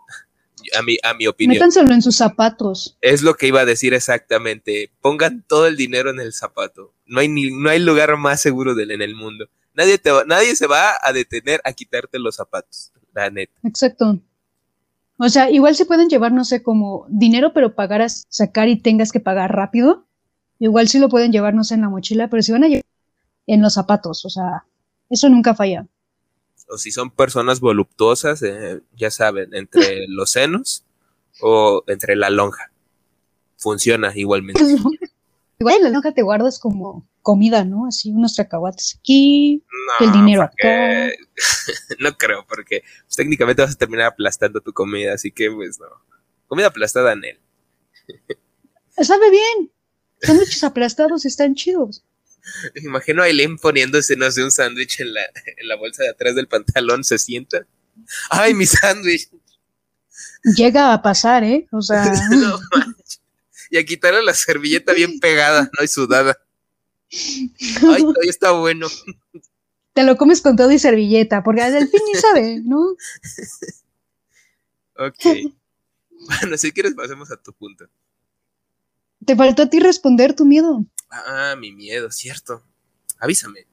[0.74, 1.56] A mi, a mi opinión.
[1.56, 2.96] Métanselo en sus zapatos.
[3.02, 4.90] Es lo que iba a decir exactamente.
[5.02, 6.94] Pongan todo el dinero en el zapato.
[7.04, 9.50] No hay, ni, no hay lugar más seguro del, en el mundo.
[9.74, 13.52] Nadie, te nadie se va a detener a quitarte los zapatos, la neta.
[13.64, 14.18] Exacto.
[15.18, 19.12] O sea, igual se pueden llevar, no sé, como dinero, pero pagar sacar y tengas
[19.12, 20.06] que pagar rápido.
[20.59, 22.85] Igual sí lo pueden llevarnos en la mochila, pero si van a llevar
[23.47, 24.64] en los zapatos, o sea,
[25.11, 25.87] eso nunca falla.
[26.69, 30.85] O si son personas voluptuosas, eh, ya saben, entre los senos
[31.40, 32.71] o entre la lonja.
[33.57, 34.62] Funciona igualmente.
[35.59, 37.87] Igual en la lonja te guardas como comida, ¿no?
[37.87, 39.64] Así unos cacahuates aquí,
[40.01, 41.07] el dinero acá.
[41.99, 45.87] no creo, porque pues, técnicamente vas a terminar aplastando tu comida, así que pues no.
[46.47, 47.40] Comida aplastada en él.
[49.03, 49.73] Sabe bien.
[50.20, 52.05] Sándwiches aplastados están chidos.
[52.83, 55.22] imagino a Eileen poniéndose, no sé, un sándwich en la,
[55.57, 57.66] en la bolsa de atrás del pantalón, se sienta.
[58.31, 59.31] ¡Ay, mi sándwich!
[60.57, 61.66] Llega a pasar, ¿eh?
[61.72, 62.05] O sea.
[62.31, 62.59] no,
[63.70, 65.85] y a quitarle la servilleta bien pegada, ¿no?
[65.85, 66.38] Y sudada.
[67.11, 68.88] Ay, todavía está bueno.
[69.92, 72.96] Te lo comes con todo y servilleta, porque al fin ni sabe, ¿no?
[74.98, 75.55] ok.
[76.11, 77.88] Bueno, si quieres pasemos a tu punto.
[79.27, 80.85] Te faltó a ti responder tu miedo.
[81.11, 82.62] Ah, mi miedo, cierto.
[83.19, 83.67] Avísame.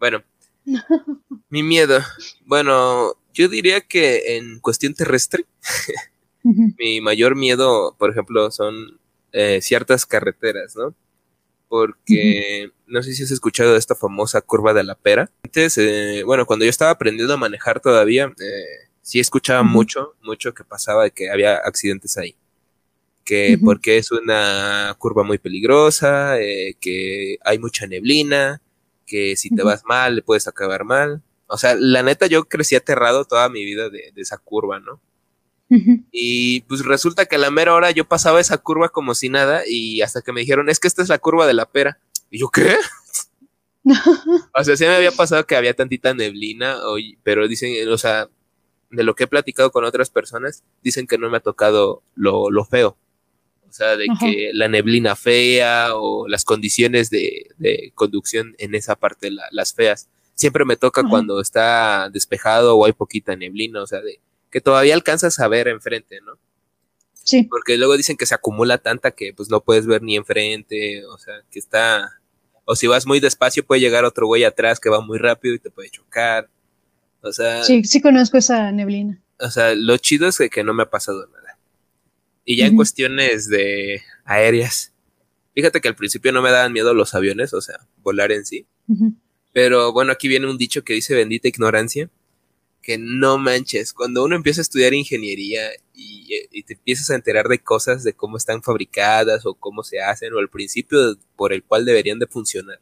[0.00, 0.24] Bueno,
[1.48, 2.00] mi miedo.
[2.44, 5.46] Bueno, yo diría que en cuestión terrestre,
[6.42, 8.98] mi mayor miedo, por ejemplo, son
[9.32, 10.92] eh, ciertas carreteras, ¿no?
[11.68, 15.30] Porque no sé si has escuchado de esta famosa curva de la pera.
[15.44, 20.52] Antes, eh, bueno, cuando yo estaba aprendiendo a manejar todavía, eh, sí escuchaba mucho, mucho
[20.52, 22.36] que pasaba, que había accidentes ahí
[23.26, 28.62] que porque es una curva muy peligrosa, eh, que hay mucha neblina,
[29.04, 31.22] que si te vas mal, le puedes acabar mal.
[31.48, 35.00] O sea, la neta, yo crecí aterrado toda mi vida de, esa curva, ¿no?
[36.12, 39.62] Y pues resulta que a la mera hora yo pasaba esa curva como si nada
[39.66, 41.98] y hasta que me dijeron, es que esta es la curva de la pera.
[42.30, 42.76] Y yo, ¿qué?
[44.54, 46.76] o sea, sí me había pasado que había tantita neblina,
[47.24, 48.28] pero dicen, o sea,
[48.90, 52.52] de lo que he platicado con otras personas, dicen que no me ha tocado lo,
[52.52, 52.96] lo feo.
[53.76, 59.30] O sea, de que la neblina fea o las condiciones de, conducción en esa parte,
[59.50, 60.08] las feas.
[60.34, 64.94] Siempre me toca cuando está despejado o hay poquita neblina, o sea, de que todavía
[64.94, 66.38] alcanzas a ver enfrente, ¿no?
[67.22, 67.42] Sí.
[67.42, 71.18] Porque luego dicen que se acumula tanta que pues no puedes ver ni enfrente, o
[71.18, 72.22] sea, que está...
[72.64, 75.58] O si vas muy despacio puede llegar otro güey atrás que va muy rápido y
[75.58, 76.48] te puede chocar.
[77.20, 77.62] O sea...
[77.62, 79.22] Sí, sí conozco esa neblina.
[79.38, 81.45] O sea, lo chido es que no me ha pasado nada.
[82.48, 84.92] Y ya en cuestiones de aéreas,
[85.52, 88.68] fíjate que al principio no me daban miedo los aviones, o sea, volar en sí.
[89.52, 92.08] Pero bueno, aquí viene un dicho que dice bendita ignorancia,
[92.82, 97.58] que no manches, cuando uno empieza a estudiar ingeniería y, te empiezas a enterar de
[97.58, 101.84] cosas, de cómo están fabricadas o cómo se hacen o el principio por el cual
[101.84, 102.80] deberían de funcionar,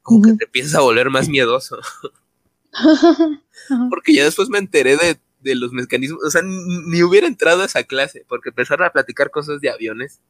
[0.00, 1.78] como que te empiezas a volver más miedoso.
[3.90, 7.66] Porque ya después me enteré de de los mecanismos, o sea, ni hubiera entrado a
[7.66, 10.20] esa clase, porque empezaron a platicar cosas de aviones.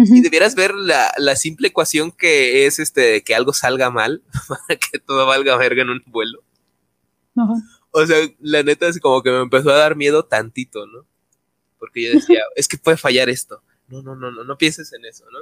[0.00, 4.78] Y debieras ver la, la, simple ecuación que es este que algo salga mal, para
[4.78, 6.44] que todo valga verga en un vuelo.
[7.90, 11.04] O sea, la neta es como que me empezó a dar miedo tantito, ¿no?
[11.80, 13.62] Porque yo decía, es que puede fallar esto.
[13.88, 15.40] No, no, no, no, no pienses en eso, ¿no?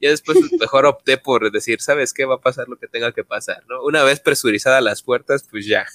[0.00, 2.24] Y después mejor opté por decir, ¿sabes qué?
[2.24, 3.82] Va a pasar lo que tenga que pasar, ¿no?
[3.82, 5.86] Una vez presurizadas las puertas, pues ya,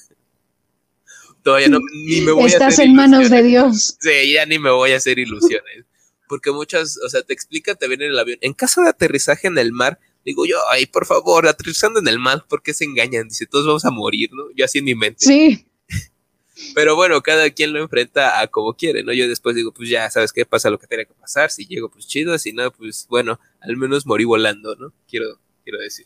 [1.50, 3.98] todavía no, ni me voy Estás a hacer en manos de Dios.
[4.00, 5.86] Sí, ya ni me voy a hacer ilusiones.
[6.28, 8.38] Porque muchas, o sea, te explica, te viene en el avión.
[8.42, 12.20] En caso de aterrizaje en el mar, digo yo, ay, por favor, aterrizando en el
[12.20, 13.30] mar, ¿por qué se engañan?
[13.30, 14.44] Dice, todos vamos a morir, ¿no?
[14.56, 15.26] Yo así en mi mente.
[15.26, 15.66] Sí.
[16.76, 19.12] Pero bueno, cada quien lo enfrenta a como quiere, ¿no?
[19.12, 20.46] Yo después digo, pues ya, ¿sabes qué?
[20.46, 21.50] Pasa lo que tiene que pasar.
[21.50, 22.38] Si llego, pues chido.
[22.38, 24.94] Si no, pues bueno, al menos morí volando, ¿no?
[25.08, 26.06] Quiero, quiero decir.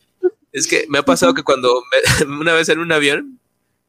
[0.54, 1.84] Es que me ha pasado que cuando
[2.40, 3.42] una vez en un avión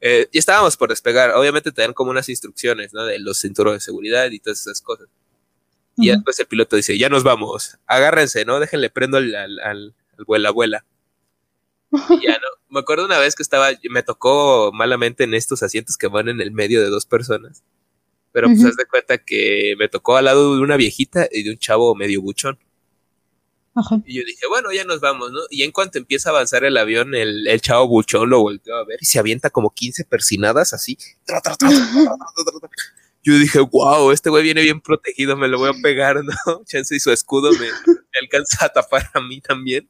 [0.06, 1.30] eh, y estábamos por despegar.
[1.30, 3.06] Obviamente te dan como unas instrucciones, ¿no?
[3.06, 5.08] De los cinturones de seguridad y todas esas cosas.
[5.96, 8.60] Y después el piloto dice, ya nos vamos, agárrense, ¿no?
[8.60, 9.94] Déjenle prendo al, al, al,
[10.26, 10.84] vuela, vuela.
[11.90, 12.48] Y ya no.
[12.68, 16.42] Me acuerdo una vez que estaba, me tocó malamente en estos asientos que van en
[16.42, 17.62] el medio de dos personas.
[18.30, 21.50] Pero pues haz de cuenta que me tocó al lado de una viejita y de
[21.52, 22.58] un chavo medio buchón.
[24.06, 25.40] Y yo dije, bueno, ya nos vamos, ¿no?
[25.50, 28.84] Y en cuanto empieza a avanzar el avión, el, el chavo buchón lo volteó a
[28.84, 30.96] ver y se avienta como 15 persinadas así.
[33.24, 36.64] yo dije, wow, este güey viene bien protegido, me lo voy a pegar, ¿no?
[36.66, 37.68] Chance y su escudo me,
[38.20, 39.88] alcanza a tapar a mí también.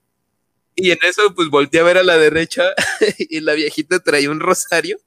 [0.77, 2.65] Y en eso, pues volteé a ver a la derecha
[3.19, 4.99] y la viejita traía un rosario.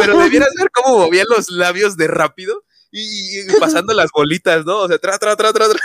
[0.00, 4.78] Pero debieras ver cómo movía los labios de rápido y, pasando las bolitas, ¿no?
[4.78, 5.80] O sea, tra, tra, tra, tra, tra.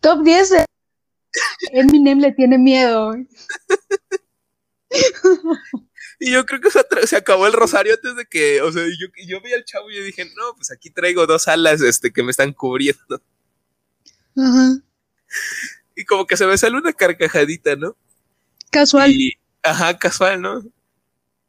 [0.00, 0.64] Top 10 de
[1.72, 3.14] Eminem le tiene miedo.
[6.22, 6.68] Y yo creo que
[7.06, 9.96] se, acabó el rosario antes de que, o sea, yo, yo vi al chavo y
[9.96, 13.22] yo dije, no, pues aquí traigo dos alas este, que me están cubriendo.
[14.36, 14.82] Ajá.
[15.96, 17.96] Y como que se me sale una carcajadita, ¿no?
[18.70, 19.14] Casual.
[19.62, 20.62] ajá, casual, ¿no?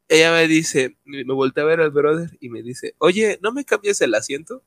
[0.08, 3.66] Ella me dice, me voltea a ver al brother y me dice, oye, ¿no me
[3.66, 4.62] cambias el asiento?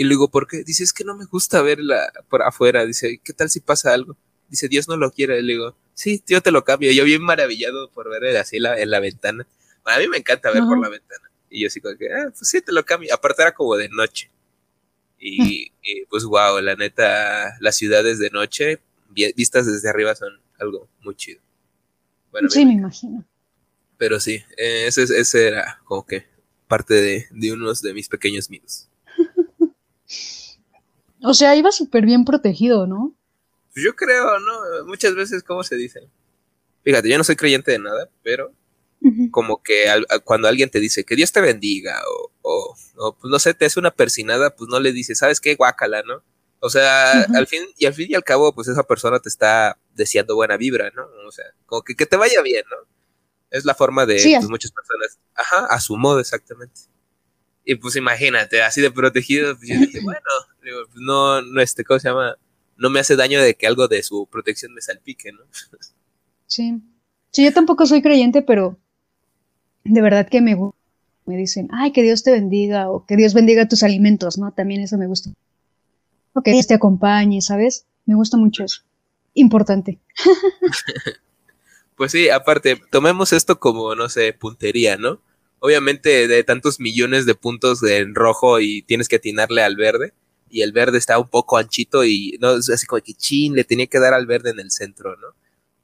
[0.00, 0.64] Y le digo, ¿por qué?
[0.64, 2.86] Dice, es que no me gusta verla por afuera.
[2.86, 4.16] Dice, ¿qué tal si pasa algo?
[4.48, 5.42] Dice, Dios no lo quiere.
[5.42, 6.90] Le digo, sí, yo te lo cambio.
[6.90, 9.46] Yo bien maravillado por ver así la, en la ventana.
[9.84, 11.30] a mí me encanta ver por la ventana.
[11.50, 13.12] Y yo así como que, ah, pues sí, te lo cambio.
[13.12, 14.30] Aparte era como de noche.
[15.18, 15.70] Y,
[16.08, 21.42] pues wow, la neta, las ciudades de noche, vistas desde arriba son algo muy chido.
[22.30, 23.22] Bueno, sí, me imagino.
[23.98, 26.24] Pero sí, eh, ese, ese era como que
[26.68, 28.89] parte de, de unos de mis pequeños miedos.
[31.22, 33.14] O sea, iba súper bien protegido, ¿no?
[33.74, 34.86] Yo creo, ¿no?
[34.86, 36.08] Muchas veces, ¿cómo se dice?
[36.82, 38.52] Fíjate, yo no soy creyente de nada, pero
[39.30, 39.84] como que
[40.24, 42.02] cuando alguien te dice que Dios te bendiga
[42.42, 45.54] o, o, pues no sé, te hace una persinada, pues no le dices, ¿sabes qué?
[45.54, 46.22] Guácala, ¿no?
[46.58, 49.78] O sea, al fin y al fin y al cabo, pues esa persona te está
[49.94, 51.06] deseando buena vibra, ¿no?
[51.26, 52.76] O sea, como que, que te vaya bien, ¿no?
[53.50, 55.18] Es la forma de pues, muchas personas.
[55.34, 56.82] Ajá, a su modo, exactamente.
[57.70, 60.20] Y pues imagínate, así de protegido, pues yo dije, bueno,
[60.60, 62.34] pues no, no, este, ¿cómo se llama?
[62.76, 65.42] No me hace daño de que algo de su protección me salpique, ¿no?
[66.48, 66.80] Sí.
[67.30, 68.76] Sí, yo tampoco soy creyente, pero
[69.84, 70.58] de verdad que me
[71.26, 74.50] me dicen, ay, que Dios te bendiga, o que Dios bendiga tus alimentos, ¿no?
[74.50, 75.30] También eso me gusta.
[76.32, 77.86] O que Dios te acompañe, ¿sabes?
[78.04, 78.82] Me gusta mucho eso.
[79.34, 80.00] Importante.
[81.96, 85.20] Pues sí, aparte, tomemos esto como, no sé, puntería, ¿no?
[85.60, 90.14] Obviamente de tantos millones de puntos en rojo y tienes que atinarle al verde.
[90.48, 93.62] Y el verde está un poco anchito y no es así como que chin, le
[93.62, 95.28] tenía que dar al verde en el centro, ¿no?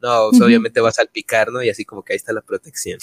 [0.01, 1.63] No, pues, obviamente va a salpicar, ¿no?
[1.63, 2.99] Y así como que ahí está la protección.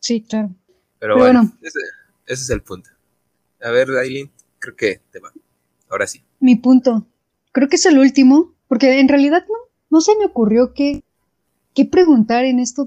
[0.00, 0.50] Sí, claro.
[0.98, 1.78] Pero, bueno, Ese,
[2.26, 2.90] ese, es el punto.
[3.60, 5.32] A ver, Aileen, creo que te va.
[5.88, 6.22] Ahora sí.
[6.40, 7.06] Mi punto.
[7.52, 9.56] Creo que es el último, porque en realidad no,
[9.90, 11.04] no se me ocurrió qué,
[11.74, 12.84] qué preguntar en esto.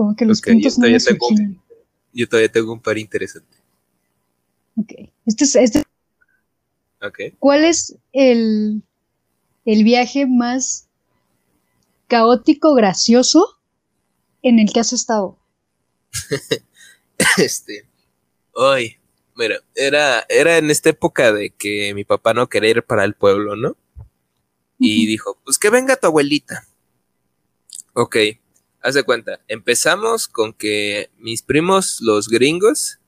[0.00, 1.28] Como que los puntos yo, todavía tengo,
[2.14, 3.54] yo todavía tengo un par interesante.
[4.76, 4.92] Ok.
[5.26, 5.82] Este es, este...
[7.02, 7.32] Okay.
[7.38, 8.82] ¿Cuál es el,
[9.66, 10.88] el viaje más
[12.08, 13.58] caótico, gracioso
[14.40, 15.36] en el que has estado?
[17.36, 17.86] este.
[18.52, 18.96] Hoy.
[19.36, 23.12] Mira, era, era en esta época de que mi papá no quería ir para el
[23.12, 23.76] pueblo, ¿no?
[24.78, 26.66] Y dijo, pues que venga tu abuelita.
[27.92, 28.16] Ok,
[28.82, 29.40] haz de cuenta.
[29.48, 32.98] Empezamos con que mis primos, los gringos,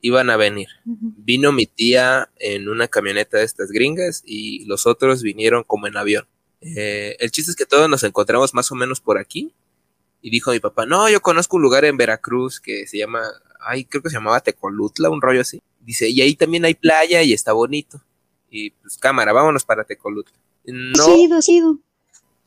[0.00, 0.68] iban a venir.
[0.84, 5.96] Vino mi tía en una camioneta de estas gringas y los otros vinieron como en
[5.96, 6.26] avión.
[6.60, 9.54] Eh, el chiste es que todos nos encontramos más o menos por aquí.
[10.22, 13.22] Y dijo mi papá, no, yo conozco un lugar en Veracruz que se llama,
[13.60, 15.62] ay, creo que se llamaba Tecolutla, un rollo así.
[15.80, 18.02] Dice, y ahí también hay playa y está bonito.
[18.50, 20.36] Y pues cámara, vámonos para Tecolutla.
[20.64, 21.04] No.
[21.04, 21.78] Sí, sido.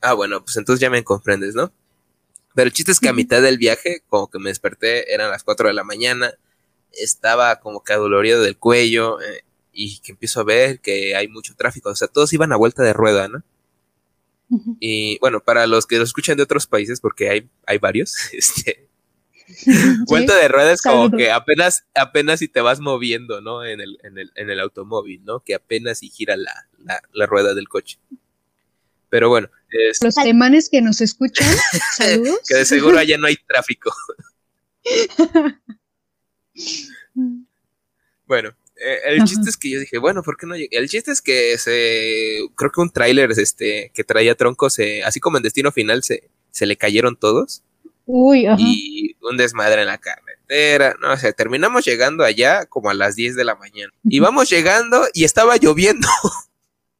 [0.00, 1.72] Ah, bueno, pues entonces ya me comprendes, ¿no?
[2.54, 5.44] Pero el chiste es que a mitad del viaje, como que me desperté, eran las
[5.44, 6.32] 4 de la mañana,
[6.92, 11.54] estaba como que adolorido del cuello eh, y que empiezo a ver que hay mucho
[11.56, 13.42] tráfico, o sea, todos iban a vuelta de rueda, ¿no?
[14.78, 18.88] Y bueno, para los que lo escuchan de otros países, porque hay, hay varios, este,
[20.06, 23.64] vuelta de rueda es como que apenas, apenas si te vas moviendo, ¿no?
[23.64, 25.40] En el, en el, en el automóvil, ¿no?
[25.40, 26.68] Que apenas si gira la,
[27.12, 27.98] la, rueda del coche.
[29.14, 29.48] Pero bueno.
[30.02, 31.46] los alemanes que nos escuchan,
[31.96, 32.40] saludos.
[32.48, 33.94] que de seguro allá no hay tráfico.
[38.26, 40.76] bueno, eh, el chiste es que yo dije, bueno, ¿por qué no llegué?
[40.76, 45.36] El chiste es que se, creo que un tráiler este, que traía troncos, así como
[45.36, 47.62] en Destino Final, se, se le cayeron todos.
[48.06, 48.56] Uy, ajá.
[48.58, 53.14] Y un desmadre en la carretera, no o sea, terminamos llegando allá como a las
[53.14, 53.92] 10 de la mañana.
[54.02, 56.08] Y vamos llegando y estaba lloviendo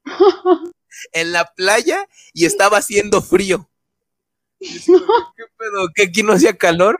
[1.12, 3.68] en la playa y estaba haciendo frío.
[4.60, 5.88] ¿Qué pedo?
[5.94, 6.98] ¿Que aquí no hacía calor?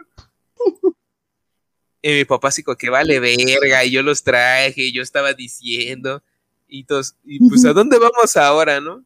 [2.02, 6.22] Y mi papá así que vale verga, y yo los traje, y yo estaba diciendo,
[6.68, 9.02] y todos, y pues ¿a dónde vamos ahora, no?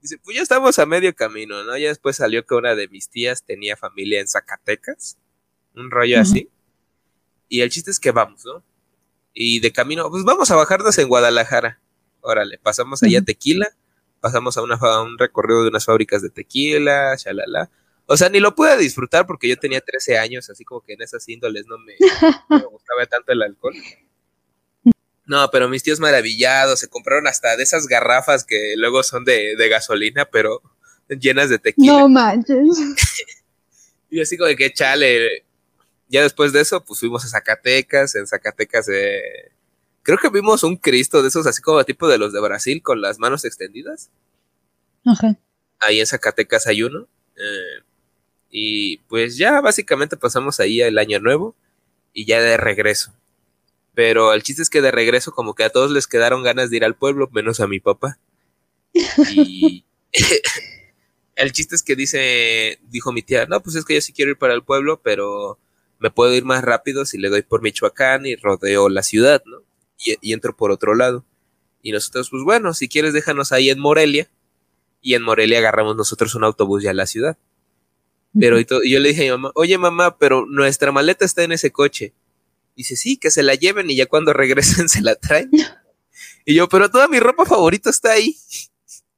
[0.00, 1.76] Dice, pues ya estamos a medio camino, ¿no?
[1.76, 5.18] Ya después salió que una de mis tías tenía familia en Zacatecas,
[5.74, 6.48] un rollo así.
[7.50, 8.64] Y el chiste es que vamos, ¿no?
[9.34, 11.78] Y de camino, pues vamos a bajarnos en Guadalajara.
[12.22, 13.68] Órale, pasamos allá a Tequila,
[14.20, 17.70] pasamos a, una, a un recorrido de unas fábricas de tequila, shalala.
[18.12, 21.02] O sea, ni lo pude disfrutar porque yo tenía 13 años, así como que en
[21.02, 21.94] esas índoles no me,
[22.66, 23.72] gustaba tanto el alcohol.
[25.26, 29.54] No, pero mis tíos maravillados se compraron hasta de esas garrafas que luego son de,
[29.70, 30.60] gasolina, pero
[31.08, 32.00] llenas de tequila.
[32.00, 32.80] No manches.
[34.10, 35.44] y así como que chale.
[36.08, 38.16] Ya después de eso, pues fuimos a Zacatecas.
[38.16, 39.52] En Zacatecas, eh,
[40.02, 43.00] creo que vimos un Cristo de esos, así como tipo de los de Brasil, con
[43.00, 44.10] las manos extendidas.
[45.04, 45.38] Ajá.
[45.80, 47.08] Ahí en Zacatecas hay uno.
[47.36, 47.84] Eh,
[48.50, 51.54] y pues ya básicamente pasamos ahí el año nuevo
[52.12, 53.12] y ya de regreso.
[53.94, 56.78] Pero el chiste es que de regreso como que a todos les quedaron ganas de
[56.78, 58.18] ir al pueblo, menos a mi papá.
[58.92, 59.84] Y
[61.36, 64.32] el chiste es que dice, dijo mi tía, no, pues es que yo sí quiero
[64.32, 65.58] ir para el pueblo, pero
[65.98, 69.62] me puedo ir más rápido si le doy por Michoacán y rodeo la ciudad, ¿no?
[70.04, 71.24] Y, y entro por otro lado.
[71.82, 74.30] Y nosotros, pues bueno, si quieres déjanos ahí en Morelia.
[75.00, 77.38] Y en Morelia agarramos nosotros un autobús ya a la ciudad.
[78.38, 81.72] Pero yo le dije a mi mamá, oye mamá, pero nuestra maleta está en ese
[81.72, 82.14] coche.
[82.76, 85.50] Dice, sí, que se la lleven y ya cuando regresen se la traen.
[86.44, 88.36] y yo, pero toda mi ropa favorita está ahí.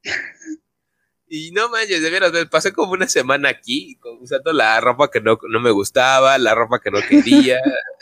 [1.27, 5.37] y no manches, de veras, pasé como una semana aquí usando la ropa que no,
[5.49, 7.59] no me gustaba, la ropa que no quería,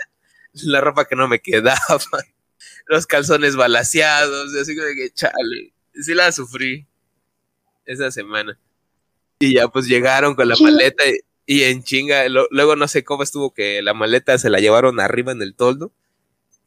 [0.54, 2.00] la ropa que no me quedaba,
[2.88, 6.88] los calzones balaseados, así que chale, sí la sufrí
[7.86, 8.58] esa semana.
[9.40, 11.04] Y ya pues llegaron con la maleta
[11.46, 15.32] y, en chinga, luego no sé cómo estuvo que la maleta se la llevaron arriba
[15.32, 15.92] en el toldo.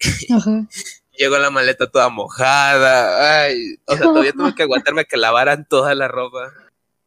[1.16, 3.44] Llegó la maleta toda mojada.
[3.44, 6.52] Ay, o sea, todavía tuve que aguantarme a que lavaran toda la ropa.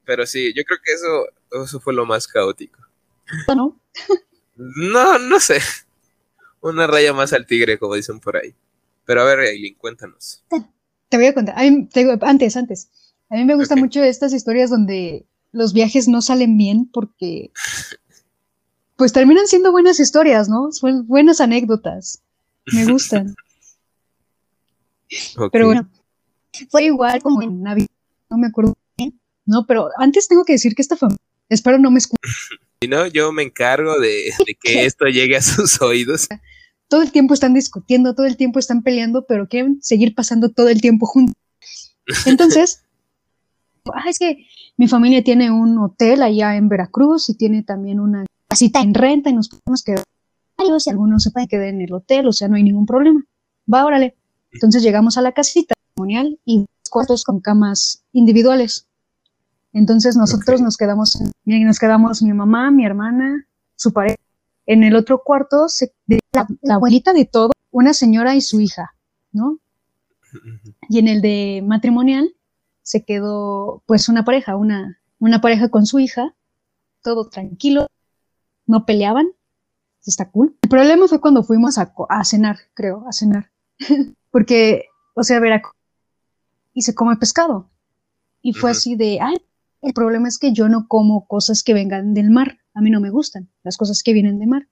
[0.06, 2.80] Pero sí, yo creo que eso, eso fue lo más caótico.
[3.54, 3.78] ¿No?
[4.56, 5.62] No, no sé.
[6.62, 8.56] Una raya más al tigre, como dicen por ahí.
[9.08, 10.44] Pero a ver, Aileen, cuéntanos.
[11.10, 11.56] Te voy a contar.
[11.58, 12.90] antes, antes.
[13.30, 17.52] A mí me gustan mucho estas historias donde los viajes no salen bien porque
[18.98, 20.74] pues terminan siendo buenas historias, ¿no?
[20.74, 22.22] Son buenas anécdotas.
[22.74, 23.34] Me gustan.
[25.54, 25.90] Pero bueno,
[26.70, 27.88] fue igual como en Navidad,
[28.30, 29.66] no me acuerdo bien, ¿no?
[29.66, 32.18] Pero antes tengo que decir que esta familia, espero no me escuche.
[32.80, 34.32] Si no, yo me encargo de,
[34.62, 36.28] que esto llegue a sus oídos.
[36.88, 40.70] Todo el tiempo están discutiendo, todo el tiempo están peleando, pero quieren seguir pasando todo
[40.70, 41.36] el tiempo juntos.
[42.26, 42.84] Entonces,
[43.94, 44.46] ah, es que
[44.78, 49.30] mi familia tiene un hotel allá en Veracruz y tiene también una casita en renta
[49.30, 50.04] y nos podemos quedar
[50.60, 53.24] y algunos se pueden quedar en el hotel, o sea, no hay ningún problema.
[53.72, 54.16] Va, órale.
[54.52, 58.88] Entonces llegamos a la casita ceremonial y cuartos con camas individuales.
[59.74, 64.18] Entonces nosotros nos quedamos, nos quedamos mi mamá, mi hermana, su pareja.
[64.68, 68.94] En el otro cuarto, se, la, la, abuelita de todo, una señora y su hija,
[69.32, 69.60] ¿no?
[70.90, 72.36] Y en el de matrimonial
[72.84, 76.36] se quedó pues una pareja, una, una pareja con su hija,
[77.02, 77.88] todo tranquilo,
[78.66, 79.28] no peleaban,
[80.06, 80.56] está cool.
[80.62, 83.52] El problema fue cuando fuimos a, a cenar, creo, a cenar,
[84.32, 85.74] porque, o sea, Veracruz,
[86.74, 87.70] y se come pescado.
[88.42, 89.36] Y fue así de, ay,
[89.82, 93.02] el problema es que yo no como cosas que vengan del mar, a mí no
[93.02, 94.68] me gustan las cosas que vienen de mar.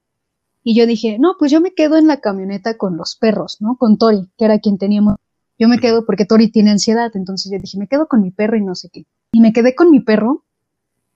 [0.62, 3.76] Y yo dije, no, pues yo me quedo en la camioneta con los perros, ¿no?
[3.76, 5.16] Con Tori, que era quien teníamos.
[5.58, 8.56] Yo me quedo porque Tori tiene ansiedad, entonces yo dije, me quedo con mi perro
[8.56, 9.06] y no sé qué.
[9.32, 10.44] Y me quedé con mi perro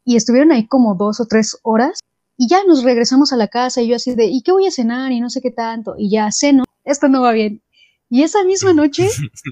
[0.05, 2.01] y estuvieron ahí como dos o tres horas
[2.36, 4.72] y ya nos regresamos a la casa y yo así de, ¿y qué voy a
[4.72, 5.12] cenar?
[5.12, 5.95] Y no sé qué tanto.
[5.97, 7.62] Y ya ceno, esto no va bien.
[8.09, 9.09] Y esa misma noche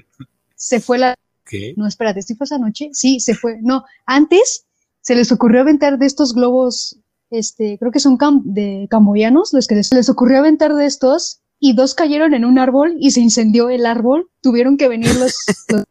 [0.55, 1.15] se fue la...
[1.45, 1.73] ¿Qué?
[1.77, 2.89] No, espérate, ¿sí fue esa noche?
[2.91, 3.59] Sí, se fue.
[3.61, 4.65] No, antes
[5.01, 9.67] se les ocurrió aventar de estos globos, este, creo que son cam de camboyanos, los
[9.67, 13.21] que les, les ocurrió aventar de estos y dos cayeron en un árbol y se
[13.21, 14.29] incendió el árbol.
[14.41, 15.35] Tuvieron que venir los,
[15.69, 15.83] los,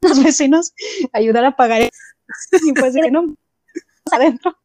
[0.00, 0.72] los vecinos
[1.12, 1.82] a ayudar a apagar.
[1.82, 3.34] Y pues que no,
[4.10, 4.56] adentro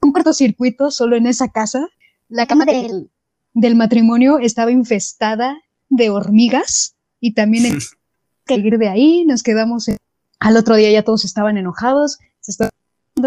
[0.00, 1.88] un cortocircuito solo en esa casa.
[2.28, 3.10] La cama del,
[3.54, 5.56] del matrimonio estaba infestada
[5.88, 7.64] de hormigas y también
[8.46, 9.24] hay que ir de ahí.
[9.24, 9.88] Nos quedamos.
[9.88, 9.96] En...
[10.40, 12.70] Al otro día ya todos estaban enojados, se estaban,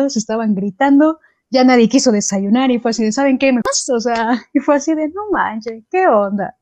[0.10, 1.20] se estaban gritando.
[1.50, 3.52] Ya nadie quiso desayunar y fue así de, ¿saben qué?
[3.52, 3.62] Me?
[3.94, 6.56] O sea, y fue así de, no manches, ¿qué onda?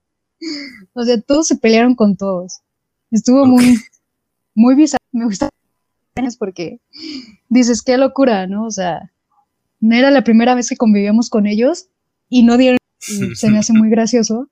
[0.94, 2.62] O sea, todos se pelearon con todos.
[3.12, 3.52] Estuvo okay.
[3.52, 3.78] muy,
[4.56, 5.00] muy bizarro.
[5.12, 5.50] Me gusta
[6.38, 6.80] porque
[7.50, 8.66] dices, qué locura, ¿no?
[8.66, 9.12] O sea,
[9.80, 11.88] no era la primera vez que convivíamos con ellos
[12.30, 12.78] y no dieron,
[13.08, 14.50] y se me hace muy gracioso.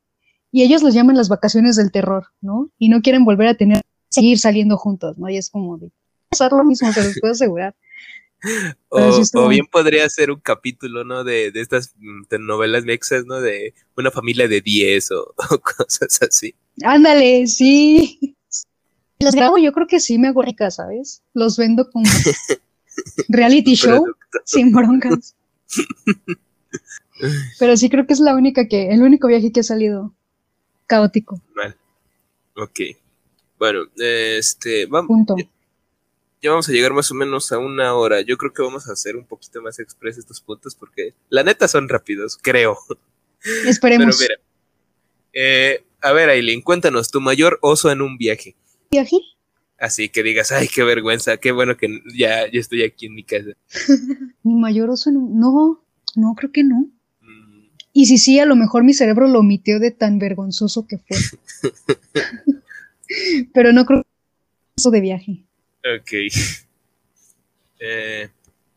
[0.52, 2.70] Y ellos los llaman las vacaciones del terror, ¿no?
[2.78, 5.30] Y no quieren volver a tener, seguir saliendo juntos, ¿no?
[5.30, 5.92] Y es como de
[6.30, 7.76] pasar lo mismo, se los puedo asegurar.
[8.90, 11.24] O, bien podría ser un capítulo, ¿no?
[11.24, 11.94] De, de estas
[12.40, 13.42] novelas mexas, ¿no?
[13.42, 16.56] De una familia de 10 o, o, cosas así.
[16.84, 18.36] Ándale, sí.
[19.20, 21.24] Los grabo, yo creo que sí me hago rica, ¿sabes?
[21.34, 22.06] Los vendo como
[23.30, 24.06] reality show
[24.46, 25.36] sin broncas.
[27.60, 30.14] Pero sí creo que es la única que, el único viaje que ha salido
[30.86, 31.42] caótico.
[31.56, 31.76] Mal.
[32.56, 32.80] Ok.
[33.58, 35.08] Bueno, este, vamos.
[35.08, 35.36] Punto.
[36.42, 38.22] Ya, vamos a llegar más o menos a una hora.
[38.22, 41.68] Yo creo que vamos a hacer un poquito más express estos puntos porque la neta
[41.68, 42.78] son rápidos, creo.
[43.66, 44.18] Esperemos.
[44.20, 44.48] Pero mira,
[45.34, 48.56] eh, a ver, Aileen, cuéntanos tu mayor oso en un viaje.
[48.92, 49.18] ¿Viaje?
[49.80, 53.24] Así que digas, ay, qué vergüenza, qué bueno que ya, ya estoy aquí en mi
[53.24, 53.52] casa.
[54.44, 55.84] mi mayor oso, no, no,
[56.16, 56.88] no creo que no.
[57.22, 57.70] Mm.
[57.94, 61.18] Y si sí, a lo mejor mi cerebro lo omitió de tan vergonzoso que fue.
[63.54, 65.47] Pero no creo que de viaje.
[65.96, 66.12] Ok.
[67.80, 68.30] Eh,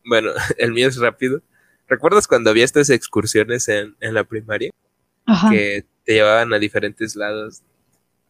[0.05, 1.41] bueno, el mío es rápido.
[1.87, 4.71] ¿Recuerdas cuando había estas excursiones en, en la primaria?
[5.25, 5.49] Ajá.
[5.49, 7.61] Que te llevaban a diferentes lados.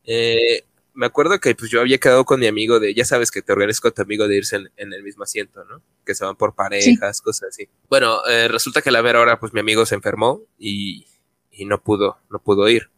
[0.03, 0.63] Eh,
[0.93, 3.53] me acuerdo que pues yo había quedado con mi amigo de, ya sabes que te
[3.53, 5.81] organizas con tu amigo de irse en, en el mismo asiento, ¿no?
[6.05, 7.23] Que se van por parejas, sí.
[7.23, 7.69] cosas así.
[7.89, 11.05] Bueno, eh, resulta que a la ver ahora pues mi amigo se enfermó y,
[11.51, 12.89] y, no pudo, no pudo ir.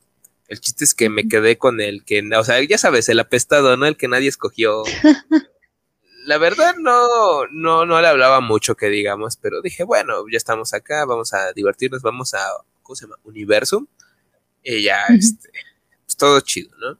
[0.47, 3.77] El chiste es que me quedé con el que, o sea, ya sabes, el apestado,
[3.77, 3.85] ¿no?
[3.85, 4.83] El que nadie escogió.
[6.25, 10.73] la verdad no, no, no le hablaba mucho que digamos, pero dije, bueno, ya estamos
[10.73, 12.45] acá, vamos a divertirnos, vamos a,
[12.81, 13.17] ¿cómo se llama?
[13.23, 13.87] Universum.
[14.63, 15.19] Y ya, uh -huh.
[15.19, 15.49] este,
[16.05, 16.97] pues todo chido, ¿no?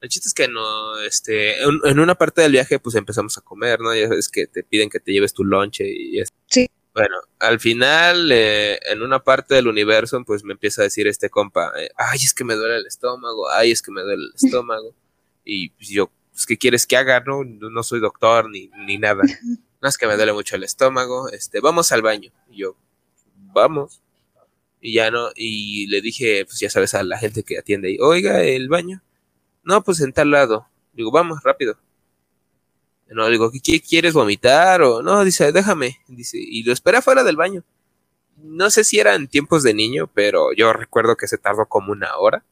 [0.00, 3.40] El chiste es que no, este, en, en, una parte del viaje, pues empezamos a
[3.40, 3.94] comer, ¿no?
[3.94, 6.28] Ya sabes que te piden que te lleves tu lonche y es.
[6.46, 6.68] Sí.
[6.94, 11.30] Bueno, al final, eh, en una parte del universo, pues me empieza a decir este
[11.30, 14.32] compa, eh, ay, es que me duele el estómago, ay, es que me duele el
[14.34, 14.94] estómago.
[15.44, 17.18] y pues yo, pues, ¿qué quieres que haga?
[17.26, 19.22] No, no soy doctor ni, ni nada.
[19.80, 22.32] No es que me duele mucho el estómago, este, vamos al baño.
[22.50, 22.76] Y yo,
[23.36, 24.02] vamos.
[24.80, 28.42] Y ya no, y le dije, pues ya sabes, a la gente que atiende, oiga,
[28.42, 29.04] el baño.
[29.62, 30.66] No, pues en tal lado.
[30.94, 31.78] Digo, vamos, rápido.
[33.08, 34.82] No, digo, ¿qué quieres vomitar?
[34.82, 36.00] O no, dice, déjame.
[36.08, 37.62] Dice, y lo espera fuera del baño.
[38.36, 42.16] No sé si eran tiempos de niño, pero yo recuerdo que se tardó como una
[42.16, 42.44] hora.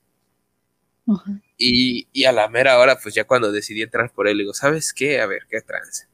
[1.57, 4.93] Y, y, a la mera hora, pues ya cuando decidí entrar por él, digo, ¿sabes
[4.93, 5.21] qué?
[5.21, 6.07] A ver, qué trance.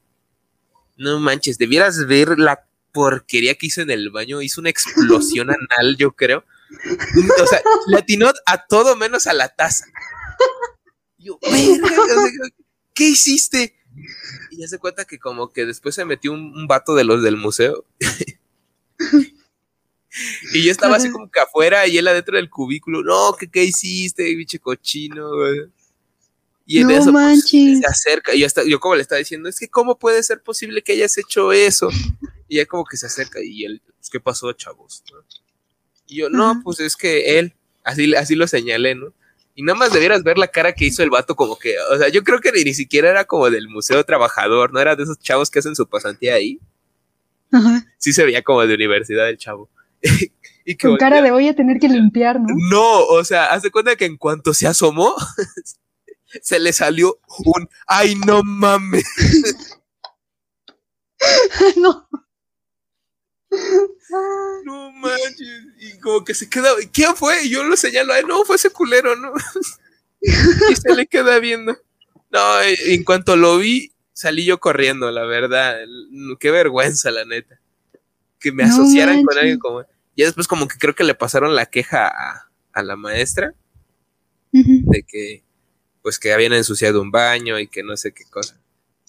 [0.97, 4.43] No manches, debieras ver la porquería que hizo en el baño.
[4.43, 6.45] Hizo una explosión anal, yo creo.
[7.43, 9.87] O sea, le atinó a todo menos a la taza.
[11.19, 11.39] Yo,
[12.95, 13.77] ¿qué hiciste?
[14.51, 17.37] Y ya se cuenta que como que después se metió un, vato de los del
[17.37, 17.85] museo.
[20.55, 23.03] y yo estaba así como que afuera y él adentro del cubículo.
[23.03, 25.31] No, ¿qué, qué hiciste, biche cochino?
[26.67, 28.35] Y en eso pues, se acerca.
[28.35, 31.17] Y yo, yo como le estaba diciendo, es que ¿cómo puede ser posible que hayas
[31.19, 31.91] hecho eso?
[32.49, 35.03] Y él como que se acerca y él, pues, ¿qué pasó, chavos?
[36.07, 37.55] Y yo, no, pues es que él,
[37.85, 39.13] así, así lo señalé, ¿no?
[39.55, 42.09] Y nada más debieras ver la cara que hizo el vato, como que, o sea,
[42.09, 45.51] yo creo que ni, siquiera era como del museo trabajador, no era de esos chavos
[45.51, 46.59] que hacen su pasantía ahí.
[47.51, 47.85] Ajá.
[47.99, 49.69] Sí se veía como de universidad el chavo.
[50.65, 52.49] y Con cara de voy a tener que limpiar, ¿no?
[52.71, 55.15] No, o sea, hace cuenta que en cuanto se asomó,
[56.43, 59.05] se le salió un, ay, no mames.
[61.77, 62.09] no.
[64.65, 65.67] No manches.
[65.79, 67.45] Y como que se queda, ¿quién fue?
[67.45, 69.33] Y yo lo señalo, no, fue ese culero, ¿no?
[70.21, 71.77] y se le queda viendo.
[72.31, 75.77] No, en cuanto lo vi, salí yo corriendo, la verdad.
[76.41, 77.61] Qué vergüenza, la neta.
[78.41, 79.85] Que me asociaran con alguien como.
[80.15, 82.09] Y después, como que creo que le pasaron la queja
[82.73, 83.55] a, la maestra
[84.51, 85.45] de que,
[86.03, 88.61] pues, que habían ensuciado un baño y que no sé qué cosa.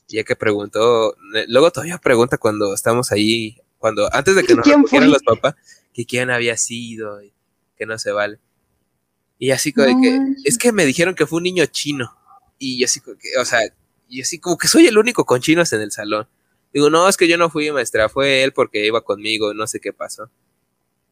[0.08, 1.16] Y ya que preguntó,
[1.48, 5.56] luego todavía pregunta cuando estamos ahí cuando antes de que nos recogieran los papás,
[5.94, 7.34] que quién había sido, y
[7.78, 8.40] que no se vale.
[9.38, 12.16] Y así como que, es que me dijeron que fue un niño chino.
[12.58, 13.60] Y así como que, o sea,
[14.08, 16.30] y así como que soy el único con chinos en el salón.
[16.74, 19.82] Digo, no, es que yo no fui maestra, fue él porque iba conmigo, no sé
[19.82, 20.30] qué pasó.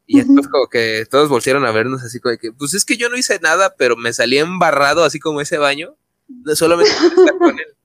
[0.05, 3.09] Y después como que todos volvieron a vernos así como que, pues es que yo
[3.09, 5.95] no hice nada, pero me salí embarrado así como ese baño,
[6.55, 7.75] solamente estar con él.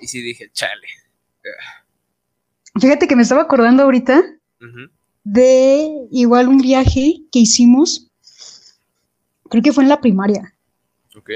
[0.00, 0.86] Y sí dije, chale.
[2.80, 4.22] Fíjate que me estaba acordando ahorita
[5.24, 8.10] de igual un viaje que hicimos,
[9.48, 10.54] creo que fue en la primaria.
[11.16, 11.30] Ok.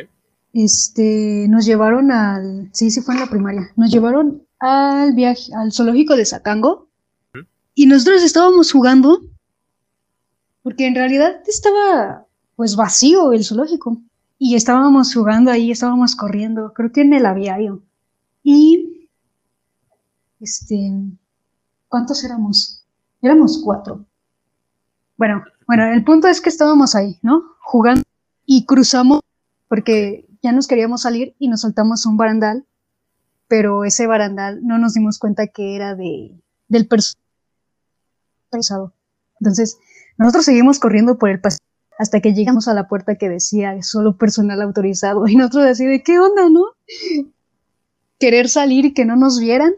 [0.53, 5.73] Este, nos llevaron al, sí, sí fue en la primaria, nos llevaron al viaje, al
[5.73, 6.89] zoológico de Sacango
[7.75, 9.21] y nosotros estábamos jugando
[10.65, 14.03] porque en realidad estaba pues vacío el zoológico
[14.39, 17.83] y estábamos jugando ahí, estábamos corriendo, creo que en el aviario
[18.43, 19.09] y
[20.41, 20.93] este
[21.95, 22.85] ¿Cuántos éramos?
[23.23, 24.05] Éramos cuatro.
[25.17, 27.55] Bueno, bueno, el punto es que estábamos ahí, ¿no?
[27.61, 28.03] Jugando
[28.45, 29.21] y cruzamos
[29.69, 32.67] porque ya nos queríamos salir y nos saltamos un barandal,
[33.47, 36.33] pero ese barandal no nos dimos cuenta que era de,
[36.67, 37.23] del personal
[39.39, 39.79] Entonces,
[40.19, 41.65] nosotros seguimos corriendo por el pasillo
[41.99, 46.03] hasta que llegamos a la puerta que decía solo personal autorizado y nosotros así de
[46.03, 46.65] qué onda, ¿no?
[48.19, 49.73] Querer salir y que no nos vieran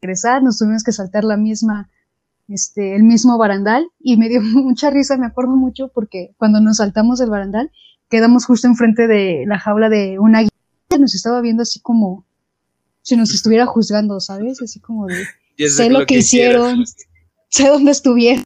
[0.00, 1.88] regresar, nos tuvimos que saltar la misma,
[2.48, 6.78] este, el mismo barandal y me dio mucha risa, me acuerdo mucho porque cuando nos
[6.78, 7.70] saltamos el barandal
[8.08, 10.50] quedamos justo enfrente de la jaula de una guía,
[10.98, 12.26] nos estaba viendo así como
[13.00, 14.60] si nos estuviera juzgando, ¿sabes?
[14.60, 15.24] Así como de,
[15.68, 16.84] sé, lo, que, hicieron,
[17.48, 18.44] sé dónde estuvieron.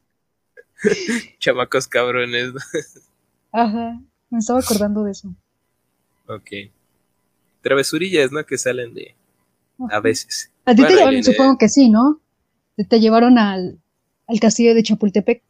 [1.39, 2.53] Chamacos cabrones.
[3.53, 4.01] Ajá,
[4.31, 5.35] me estaba acordando de eso.
[6.29, 6.51] Ok.
[7.63, 8.45] Travesurillas, ¿no?
[8.45, 9.15] Que salen de,
[9.91, 10.53] a veces.
[10.65, 12.21] A ti te llevaron, supongo que sí, ¿no?
[12.89, 13.81] Te, llevaron al,
[14.41, 15.43] castillo de Chapultepec.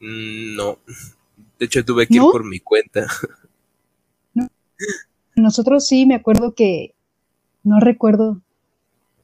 [0.00, 0.78] Mm, no.
[1.58, 3.06] De hecho, tuve que ir por mi cuenta.
[5.36, 6.94] Nosotros sí, me acuerdo que.
[7.64, 8.42] No recuerdo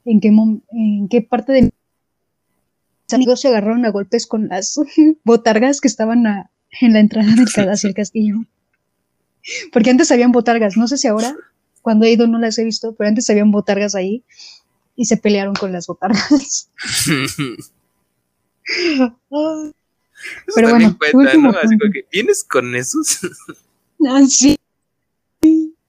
[0.04, 1.72] en qué, en qué parte de.
[3.10, 4.78] Amigos se agarraron a golpes con las
[5.24, 6.24] botargas que estaban
[6.80, 8.36] en la entrada del hacia el castillo.
[9.72, 11.34] Porque antes habían botargas, no sé si ahora,
[11.80, 14.24] cuando he ido no las he visto, pero antes habían botargas ahí
[14.94, 16.70] y se pelearon con las botargas.
[20.54, 20.98] pero bueno,
[21.38, 21.50] ¿no?
[21.50, 23.20] Así que, ¿vienes con esos?
[24.08, 24.58] ah, sí.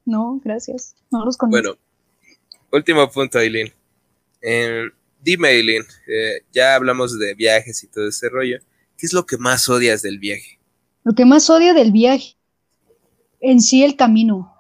[0.06, 0.96] No, gracias.
[1.12, 1.62] No los conozco.
[1.62, 1.78] Bueno,
[2.72, 3.74] último punto, Aileen.
[4.42, 4.90] Eh,
[5.22, 8.60] dime, Aileen, eh, ya hablamos de viajes y todo ese rollo.
[8.98, 10.60] ¿Qué es lo que más odias del viaje?
[11.04, 12.36] Lo que más odio del viaje,
[13.40, 14.54] en sí el camino.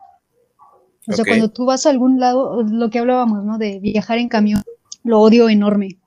[1.07, 3.57] O sea, cuando tú vas a algún lado, lo que hablábamos, ¿no?
[3.57, 4.62] De viajar en camión,
[5.03, 5.97] lo odio enorme.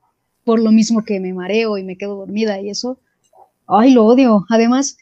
[0.44, 3.00] Por lo mismo que me mareo y me quedo dormida y eso.
[3.66, 4.44] Ay, lo odio.
[4.48, 4.96] Además,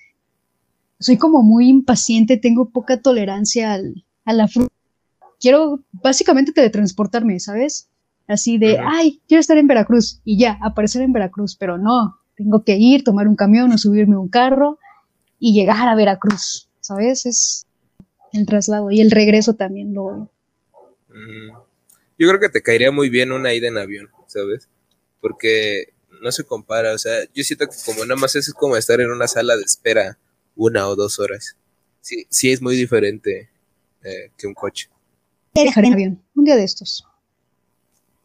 [0.98, 4.72] soy como muy impaciente, tengo poca tolerancia al, a la fruta.
[5.38, 7.89] quiero básicamente teletransportarme, ¿sabes?
[8.30, 12.62] Así de, ay, quiero estar en Veracruz y ya, aparecer en Veracruz, pero no, tengo
[12.62, 14.78] que ir, tomar un camión o subirme un carro
[15.40, 17.26] y llegar a Veracruz, ¿sabes?
[17.26, 17.66] Es
[18.32, 20.30] el traslado y el regreso también lo...
[21.08, 24.68] Yo creo que te caería muy bien una ida en avión, ¿sabes?
[25.20, 29.00] Porque no se compara, o sea, yo siento que como nada más es como estar
[29.00, 30.18] en una sala de espera
[30.54, 31.56] una o dos horas.
[32.00, 33.50] Sí, sí es muy diferente
[34.04, 34.88] eh, que un coche.
[35.52, 37.09] Dejaré en avión, un día de estos.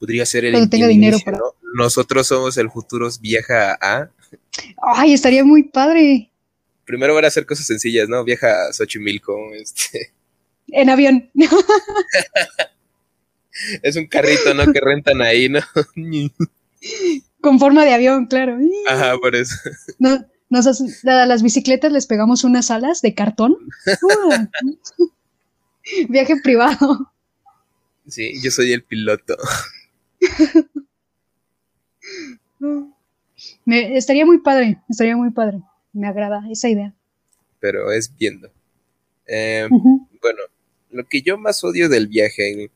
[0.06, 1.40] Podría ser el, Cuando tenga dinero para...
[1.74, 4.12] Nosotros somos el futuro viaja a...
[4.78, 6.30] Ay, estaría muy padre.
[6.86, 8.24] Primero van a hacer cosas sencillas, ¿no?
[8.24, 10.14] Viaja a Xochimilco, este...
[10.68, 11.32] En avión.
[13.82, 14.72] es un carrito, ¿no?
[14.72, 15.62] Que rentan ahí, ¿no?
[17.42, 18.60] Con forma de avión, claro.
[18.88, 19.56] Ajá, por eso.
[19.98, 23.58] No, nos a las bicicletas les pegamos unas alas de cartón.
[26.10, 27.12] Viaje privado.
[28.08, 29.36] Sí, yo soy el piloto.
[33.66, 35.62] Me, estaría muy padre, estaría muy padre.
[35.94, 36.94] Me agrada esa idea.
[37.60, 38.52] Pero es viendo.
[39.28, 40.40] Eh, bueno,
[40.92, 42.72] lo que yo más odio del viaje,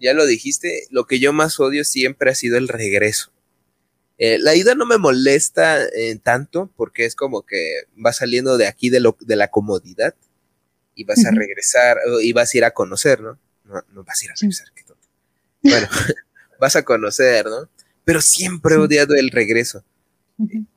[0.00, 3.32] ya lo dijiste, lo que yo más odio siempre ha sido el regreso.
[4.16, 8.68] Eh, la ida no me molesta eh, tanto porque es como que vas saliendo de
[8.68, 10.14] aquí de, lo, de la comodidad
[10.94, 13.38] y vas a regresar y vas a ir a conocer, ¿no?
[13.64, 15.08] No, no vas a ir a regresar, qué tonto.
[15.62, 15.88] Bueno,
[16.64, 17.68] vas a conocer, ¿no?
[18.04, 19.84] Pero siempre he odiado el regreso.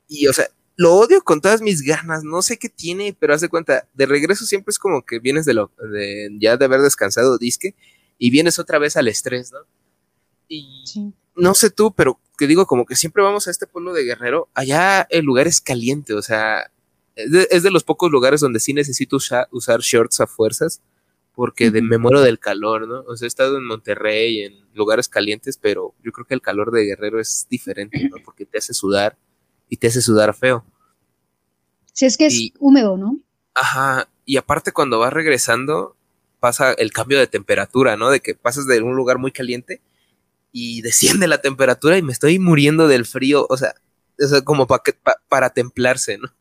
[0.08, 3.42] Y, o sea, lo odio con todas mis ganas, no sé qué tiene, pero haz
[3.42, 6.82] de cuenta, de regreso siempre es como que vienes de lo, de, ya de haber
[6.82, 7.74] descansado disque
[8.18, 9.60] y vienes otra vez al estrés, ¿no?
[10.50, 14.04] Y no sé tú, pero que digo, como que siempre vamos a este pueblo de
[14.04, 16.70] Guerrero, allá el lugar es caliente, o sea,
[17.16, 19.18] es de, los pocos lugares donde sí necesito
[19.52, 20.82] usar shorts a fuerzas,
[21.34, 23.02] porque de, me muero del calor, ¿no?
[23.08, 26.72] O sea, he estado en Monterrey, en lugares calientes, pero yo creo que el calor
[26.72, 28.18] de Guerrero es diferente, ¿no?
[28.24, 29.18] Porque te hace sudar
[29.70, 30.64] y te hace sudar feo.
[31.94, 33.20] Si es que es húmedo, ¿no?
[33.54, 35.96] Ajá, y aparte cuando vas regresando,
[36.40, 38.10] pasa el cambio de temperatura, ¿no?
[38.10, 39.82] De que pasas de un lugar muy caliente
[40.52, 43.76] y desciende la temperatura y me estoy muriendo del frío, o sea,
[44.18, 46.32] es como para templarse, ¿no?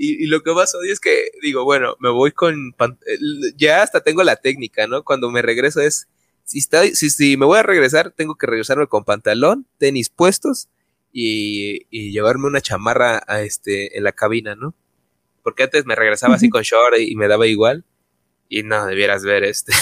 [0.00, 2.72] Y, lo que más odio es que digo, bueno, me voy con,
[3.56, 5.02] ya hasta tengo la técnica, ¿no?
[5.02, 6.06] Cuando me regreso es,
[6.48, 10.70] si, está, si, si me voy a regresar, tengo que regresarme con pantalón, tenis puestos
[11.12, 14.74] y, llevarme una chamarra a este, en la cabina, ¿no?
[15.42, 17.84] Porque antes me regresaba así con short y me daba igual.
[18.48, 19.74] Y no, debieras ver este.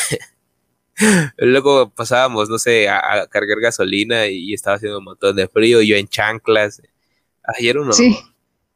[1.38, 5.86] Luego pasábamos, no sé, a, cargar gasolina y estaba haciendo un montón de frío, y
[5.86, 6.82] yo en chanclas.
[7.44, 7.92] Ayer uno.
[7.92, 8.18] Sí.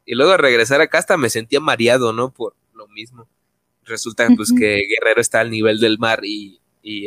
[0.06, 2.32] Y luego regresar acá hasta me sentía mareado, ¿no?
[2.32, 3.28] Por lo mismo.
[3.82, 6.59] Resulta pues que Guerrero está al nivel del mar y,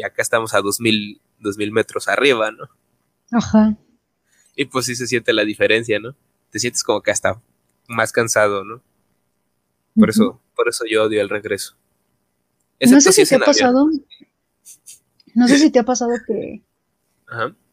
[0.04, 2.70] acá estamos a dos mil, dos mil metros arriba, ¿no?
[3.32, 3.78] Ajá.
[4.56, 6.16] Y pues sí se siente la diferencia, ¿no?
[6.52, 7.42] Te sientes como que hasta
[7.88, 8.82] más cansado, ¿no?
[9.96, 11.76] Por eso, por eso yo odio el regreso.
[12.80, 13.90] no sé si, te ha pasado.
[15.36, 16.64] No sé si te ha pasado que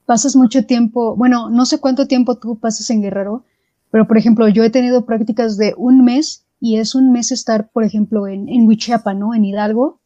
[0.06, 3.44] pasas mucho tiempo, bueno, no sé cuánto tiempo tú pasas en Guerrero,
[3.90, 7.70] pero por ejemplo, yo he tenido prácticas de un mes y es un mes estar,
[7.70, 9.34] por ejemplo, en, en Huichiapa, ¿no?
[9.34, 10.00] En Hidalgo,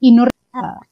[0.00, 0.26] y no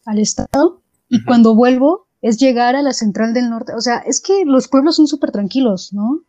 [0.04, 0.82] al estado.
[1.08, 3.74] Y cuando vuelvo es llegar a la central del norte.
[3.74, 6.20] O sea, es que los pueblos son súper tranquilos, ¿no?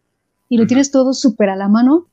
[0.50, 2.08] Y lo tienes todo súper a la mano.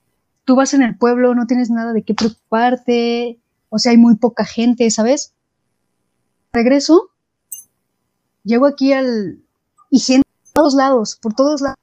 [0.45, 3.41] Tú vas en el pueblo, no tienes nada de qué preocuparte.
[3.69, 5.35] O sea, hay muy poca gente, ¿sabes?
[6.53, 7.13] Regreso
[8.45, 9.43] llego aquí al...
[9.91, 11.79] y gente por todos lados, por todos lados,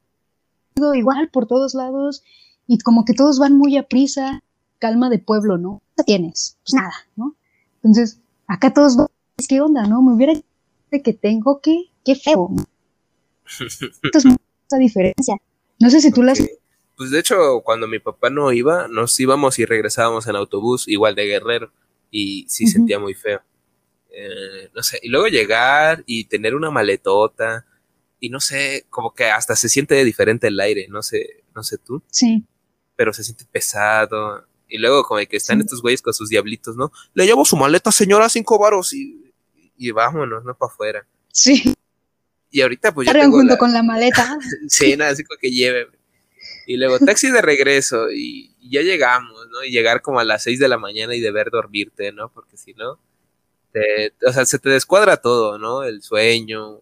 [0.95, 2.23] igual por todos lados,
[2.67, 4.43] y como que todos van muy a prisa,
[4.79, 5.81] calma de pueblo, ¿no?
[5.97, 6.57] ¿Qué tienes?
[6.63, 7.35] Pues nada, ¿no?
[7.77, 9.07] Entonces, acá todos van,
[9.47, 10.01] ¿qué onda, no?
[10.01, 10.33] Me hubiera
[10.91, 12.49] de que tengo que, qué feo.
[13.59, 15.35] Esto es mucha diferencia.
[15.79, 16.39] No sé si tú las...
[16.97, 21.15] Pues de hecho, cuando mi papá no iba, nos íbamos y regresábamos en autobús, igual
[21.15, 21.71] de Guerrero,
[22.11, 23.41] y sí sentía muy feo.
[24.11, 27.65] Eh, no sé, y luego llegar y tener una maletota
[28.19, 31.77] y no sé, como que hasta se siente diferente el aire, no sé, no sé
[31.77, 32.03] tú.
[32.11, 32.43] Sí.
[32.97, 34.45] Pero se siente pesado.
[34.67, 36.91] Y luego como que están estos güeyes con sus diablitos, ¿no?
[37.13, 39.28] Le llevo su maleta, señora, cinco varos y,
[39.79, 40.55] y vámonos, ¿no?
[40.55, 41.07] Para afuera.
[41.31, 41.73] Sí.
[42.51, 44.37] Y ahorita pues ya tengo junto con la maleta.
[44.67, 45.87] sí, nada, así que lleve.
[46.67, 49.63] Y luego taxi de regreso y, y, ya llegamos, ¿no?
[49.63, 52.31] Y llegar como a las seis de la mañana y deber dormirte, ¿no?
[52.31, 52.99] Porque si no,
[54.27, 55.83] o sea, se te descuadra todo, ¿no?
[55.83, 56.71] El sueño.
[56.71, 56.81] no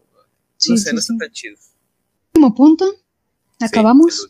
[0.78, 1.58] sé, no está tan chido.
[2.34, 2.86] Último punto.
[3.60, 4.30] ¿Acabamos?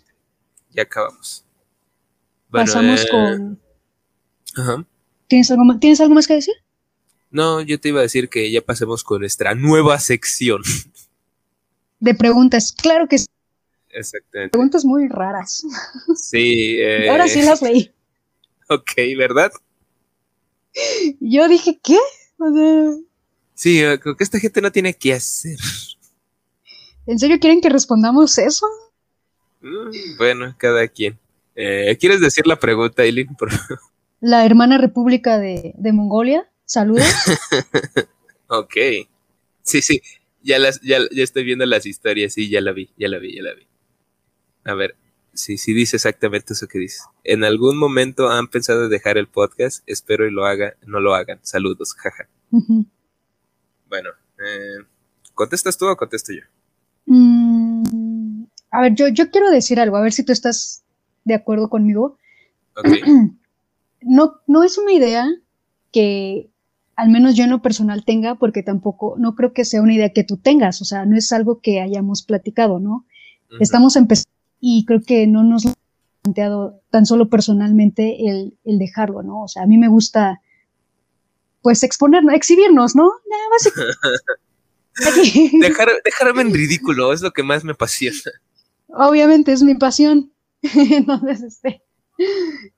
[0.72, 1.44] ya acabamos.
[2.50, 3.60] Pasamos eh, con.
[4.56, 4.86] Ajá.
[5.28, 6.54] ¿Tienes algo, más, ¿Tienes algo más que decir?
[7.30, 10.62] No, yo te iba a decir que ya pasemos con nuestra nueva sección.
[12.00, 13.26] De preguntas, claro que sí.
[13.90, 14.52] Exactamente.
[14.52, 15.64] Preguntas muy raras.
[16.16, 16.76] Sí.
[16.80, 17.10] Eh...
[17.10, 17.92] Ahora sí las leí.
[18.70, 19.52] Ok, ¿verdad?
[21.20, 21.98] Yo dije, ¿qué?
[22.38, 23.08] O sea,
[23.58, 25.58] Sí, eh, creo que esta gente no tiene que hacer.
[27.08, 28.68] ¿En serio quieren que respondamos eso?
[29.62, 31.18] Mm, Bueno, cada quien.
[31.56, 33.36] Eh, ¿Quieres decir la pregunta, Eileen?
[33.36, 33.50] Por?
[34.22, 36.48] La hermana república de, de Mongolia.
[36.68, 37.08] Saludos.
[38.50, 38.76] Ok.
[39.62, 40.02] Sí, sí.
[40.42, 42.34] Ya, las, ya, ya estoy viendo las historias.
[42.34, 43.68] Sí, ya la vi, ya la vi, ya la vi.
[44.64, 44.96] A ver.
[45.34, 47.02] Sí, sí dice exactamente eso que dice.
[47.26, 49.84] En algún momento han pensado en dejar el podcast.
[49.86, 51.40] Espero y lo haga, no lo hagan.
[51.44, 52.30] Saludos, jaja.
[53.90, 54.86] Bueno, eh,
[55.34, 56.44] ¿contestas tú o contesto yo?
[57.06, 60.84] Mm, a ver, yo, yo quiero decir algo, a ver si tú estás
[61.26, 62.18] de acuerdo conmigo.
[62.76, 62.88] Ok.
[64.00, 65.28] No, no es una idea
[65.92, 66.52] que
[66.98, 70.10] al menos yo en lo personal tenga, porque tampoco, no creo que sea una idea
[70.10, 73.06] que tú tengas, o sea, no es algo que hayamos platicado, ¿no?
[73.60, 75.78] Estamos empezando y creo que no nos lo hemos
[76.24, 79.44] planteado tan solo personalmente el, el dejarlo, ¿no?
[79.44, 80.42] O sea, a mí me gusta,
[81.62, 83.12] pues, exponernos, exhibirnos, ¿no?
[83.30, 83.72] Nada más.
[85.20, 85.52] Aquí.
[85.62, 88.18] Dejar, dejarme en ridículo es lo que más me apasiona.
[88.88, 90.32] Obviamente es mi pasión.
[90.62, 91.84] Entonces, este,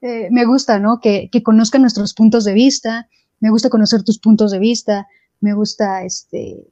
[0.02, 1.00] eh, me gusta, ¿no?
[1.02, 3.08] Que, que conozcan nuestros puntos de vista,
[3.40, 5.08] me gusta conocer tus puntos de vista,
[5.42, 6.68] me gusta, este,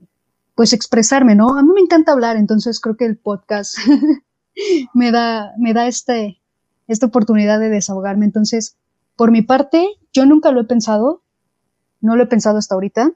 [0.55, 1.57] pues expresarme, ¿no?
[1.57, 3.77] A mí me encanta hablar, entonces creo que el podcast
[4.93, 6.41] me da, me da este,
[6.87, 8.25] esta oportunidad de desahogarme.
[8.25, 8.75] Entonces,
[9.15, 11.21] por mi parte, yo nunca lo he pensado,
[12.01, 13.11] no lo he pensado hasta ahorita.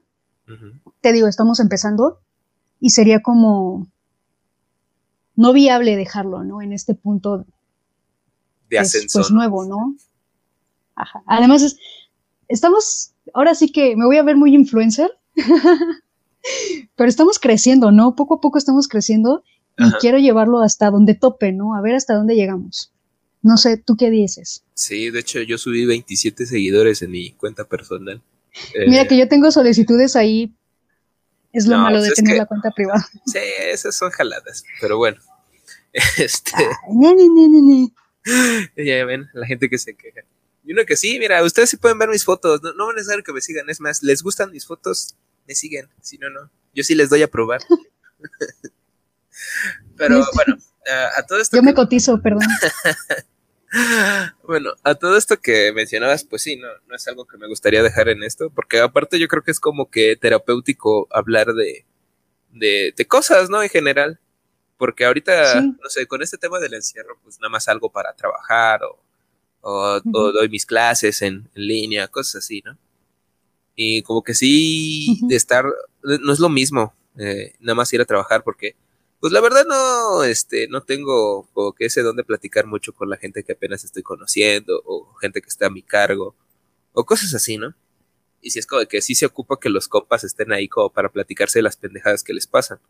[1.00, 2.20] Te digo, estamos empezando
[2.80, 3.86] y sería como
[5.36, 6.60] no viable dejarlo, ¿no?
[6.62, 7.46] En este punto De
[8.68, 9.22] pues, ascensor.
[9.22, 9.94] pues, nuevo, ¿no?
[10.94, 11.22] Ajá.
[11.26, 11.78] Además, es-
[12.52, 15.10] estamos, ahora sí que me voy a ver muy influencer,
[16.96, 18.14] pero estamos creciendo, ¿no?
[18.16, 19.42] Poco a poco estamos creciendo
[19.78, 19.98] y Ajá.
[20.00, 21.74] quiero llevarlo hasta donde tope, ¿no?
[21.74, 22.92] A ver hasta dónde llegamos.
[23.42, 24.64] No sé, ¿tú qué dices?
[24.74, 28.22] Sí, de hecho yo subí 27 seguidores en mi cuenta personal.
[28.74, 30.52] Eh, Mira que yo tengo solicitudes ahí.
[31.54, 33.08] Es lo No, malo pues de tener que- la cuenta privada.
[33.26, 33.38] Sí,
[33.70, 35.16] esas son jaladas, pero bueno.
[36.18, 37.92] Este, Ay, ne, ne, ne.
[38.84, 40.20] ya ven, la gente que se queja.
[40.64, 43.24] Y uno que sí, mira, ustedes sí pueden ver mis fotos, no, no es necesario
[43.24, 46.50] que me sigan, es más, les gustan mis fotos, me siguen, si no, no.
[46.74, 47.60] Yo sí les doy a probar.
[49.96, 50.56] pero bueno,
[50.90, 51.56] a, a todo esto...
[51.56, 52.42] Yo que- me cotizo, perdón.
[54.46, 57.82] Bueno, a todo esto que mencionabas, pues sí, no, no es algo que me gustaría
[57.82, 61.86] dejar en esto, porque aparte yo creo que es como que terapéutico hablar de,
[62.50, 63.62] de, de cosas, ¿no?
[63.62, 64.20] En general.
[64.76, 65.74] Porque ahorita, Sí.
[65.82, 69.02] no sé, con este tema del encierro, pues nada más algo para trabajar o,
[69.62, 72.76] o, doy mis clases en, en línea, cosas así, ¿no?
[73.74, 75.64] Y como que sí, de estar,
[76.02, 78.76] no es lo mismo, eh, nada más ir a trabajar porque
[79.20, 83.08] pues la verdad no, este, no tengo como que ese don de platicar mucho con
[83.08, 86.34] la gente que apenas estoy conociendo o gente que está a mi cargo
[86.92, 87.74] o cosas así, ¿no?
[88.40, 91.08] Y si es como que sí se ocupa que los compas estén ahí como para
[91.08, 92.80] platicarse de las pendejadas que les pasan.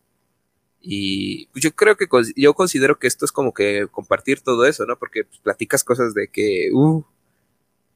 [0.83, 2.07] Y pues yo creo que
[2.37, 4.99] yo considero que esto es como que compartir todo eso, ¿no?
[4.99, 7.05] Porque pues, platicas cosas de que, uh,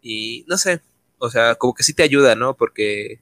[0.03, 0.81] y no sé,
[1.19, 2.57] o sea, como que sí te ayuda, ¿no?
[2.57, 3.21] Porque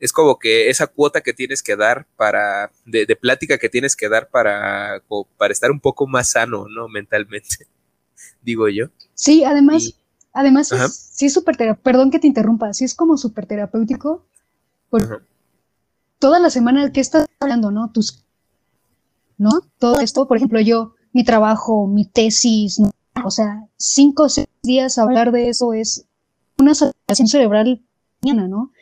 [0.00, 3.96] es como que esa cuota que tienes que dar para, de, de plática que tienes
[3.96, 5.02] que dar para,
[5.38, 6.88] para estar un poco más sano, ¿no?
[6.88, 7.68] Mentalmente,
[8.42, 8.86] digo yo.
[9.14, 9.94] Sí, además, Y-
[10.32, 14.26] además es, sí es súper terapéutico, perdón que te interrumpa, sí es como súper terapéutico,
[14.90, 15.22] porque Ajá.
[16.18, 17.92] toda la semana que estás hablando, ¿no?
[17.92, 18.24] Tus,
[19.42, 19.50] ¿no?
[19.78, 22.90] Todo esto, por ejemplo, yo, mi trabajo, mi tesis, ¿no?
[23.24, 26.06] o sea, cinco o seis días hablar de eso es
[26.58, 27.82] una saturación cerebral
[28.22, 28.72] mañana, ¿no?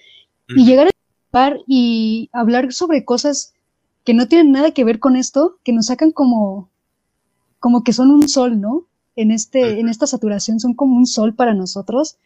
[0.49, 0.91] Y llegar a
[1.31, 3.55] par y hablar sobre cosas
[4.05, 6.71] que no tienen nada que ver con esto, que nos sacan como,
[7.59, 8.87] como que son un sol, ¿no?
[9.17, 12.19] En, este, en esta saturación son como un sol para nosotros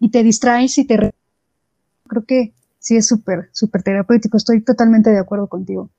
[0.00, 0.96] y te distraes y te...
[0.96, 1.14] re-
[2.08, 5.90] Creo que sí es súper, súper terapéutico, estoy totalmente de acuerdo contigo.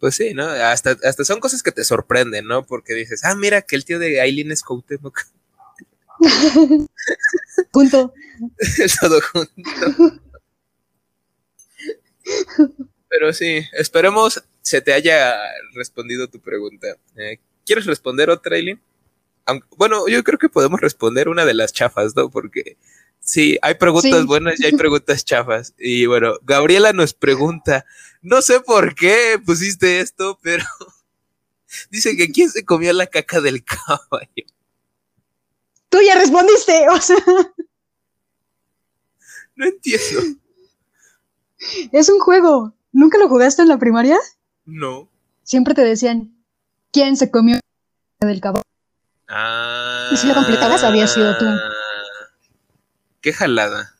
[0.00, 0.46] Pues sí, ¿no?
[0.46, 2.64] Hasta, hasta son cosas que te sorprenden, ¿no?
[2.64, 5.20] Porque dices, ah, mira que el tío de Aileen es Cuauhtémoc.
[7.72, 8.12] Punto.
[9.00, 9.70] Todo junto.
[13.08, 15.34] Pero sí, esperemos se te haya
[15.74, 16.88] respondido tu pregunta.
[17.16, 18.80] Eh, ¿Quieres responder otra, Aileen?
[19.46, 22.30] Aunque- bueno, yo creo que podemos responder una de las chafas, ¿no?
[22.30, 22.76] Porque
[23.20, 24.26] sí, hay preguntas Sí.
[24.26, 25.74] buenas y hay preguntas chafas.
[25.78, 27.86] Y bueno, Gabriela nos pregunta,
[28.22, 30.64] no sé por qué pusiste esto, pero
[31.90, 34.44] dice que quién se comió la caca del caballo.
[35.88, 37.16] Tú ya respondiste, o sea,
[39.56, 40.38] No entiendo.
[41.92, 42.74] Es un juego.
[42.92, 44.18] ¿Nunca lo jugaste en la primaria?
[44.64, 45.08] No.
[45.42, 46.36] Siempre te decían,
[46.92, 47.58] ¿quién se comió
[48.20, 48.62] del caballo?
[49.28, 50.10] Ah.
[50.12, 51.46] Y si lo completabas, había sido tú.
[53.20, 53.94] Qué jalada.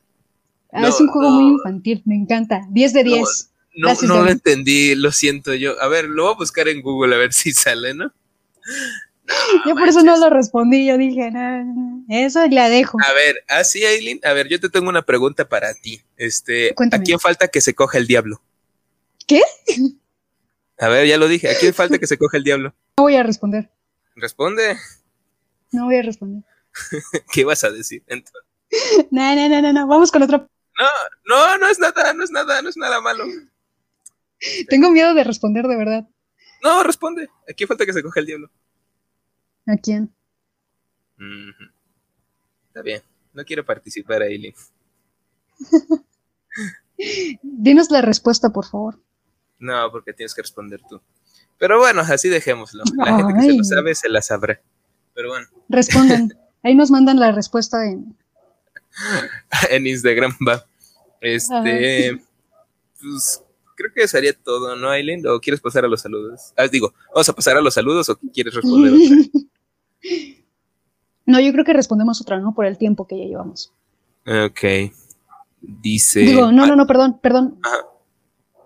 [0.72, 1.36] Ah, No, es un juego no.
[1.36, 2.60] muy infantil, me encanta.
[2.70, 3.20] 10 de 10.
[3.20, 3.26] No,
[3.74, 5.80] Gracias, no lo entendí, lo siento yo.
[5.80, 8.12] A ver, lo voy a buscar en Google a ver si sale, ¿no?
[9.66, 12.98] yo por eso no lo respondí, yo dije, no, no, no, eso la dejo.
[13.06, 16.02] A ver, así, Aileen, a ver, yo te tengo una pregunta para ti.
[16.16, 17.02] Este, Cuéntame.
[17.02, 18.42] ¿a quién falta que se coja el diablo?
[19.26, 19.42] ¿Qué?
[20.78, 22.74] A ver, ya lo dije, ¿a quién falta que se coja el diablo?
[22.98, 23.70] No voy a responder,
[24.16, 24.76] Responde,
[25.70, 26.42] no voy a responder.
[27.32, 28.02] ¿qué vas a decir?
[28.08, 28.42] Entonces,
[29.12, 30.38] No, no, no, no, no, vamos con otra.
[30.78, 30.86] no,
[31.26, 33.24] no, no es nada, no es nada, no es nada malo.
[34.68, 36.08] Tengo miedo de responder de verdad.
[36.62, 38.50] No, responde, ¿a quién falta que se coja el diablo?
[39.66, 40.12] ¿A quién?
[42.68, 44.54] Está bien, no quiero participar, Aileen.
[47.42, 49.00] Dinos la respuesta, por favor.
[49.58, 51.00] No, porque tienes que responder tú.
[51.58, 52.84] Pero bueno, así dejémoslo.
[52.96, 54.60] La gente que se lo sabe se la sabrá.
[55.14, 56.32] Pero bueno, Respondan.
[56.62, 58.16] Ahí nos mandan la respuesta en.
[59.70, 60.64] en Instagram va.
[61.20, 62.20] Este,
[63.00, 63.42] pues
[63.78, 65.24] creo que sería todo, ¿no, Aileen?
[65.28, 66.52] ¿O quieres pasar a los saludos?
[66.56, 69.40] Ah, digo, ¿vamos a pasar a los saludos o quieres responder otra?
[71.26, 72.54] No, yo creo que respondemos otra, ¿no?
[72.54, 73.70] Por el tiempo que ya llevamos.
[74.26, 74.90] Ok.
[75.60, 76.20] Dice.
[76.20, 77.58] Digo, no, no, no, perdón, perdón.
[77.62, 77.76] Ajá.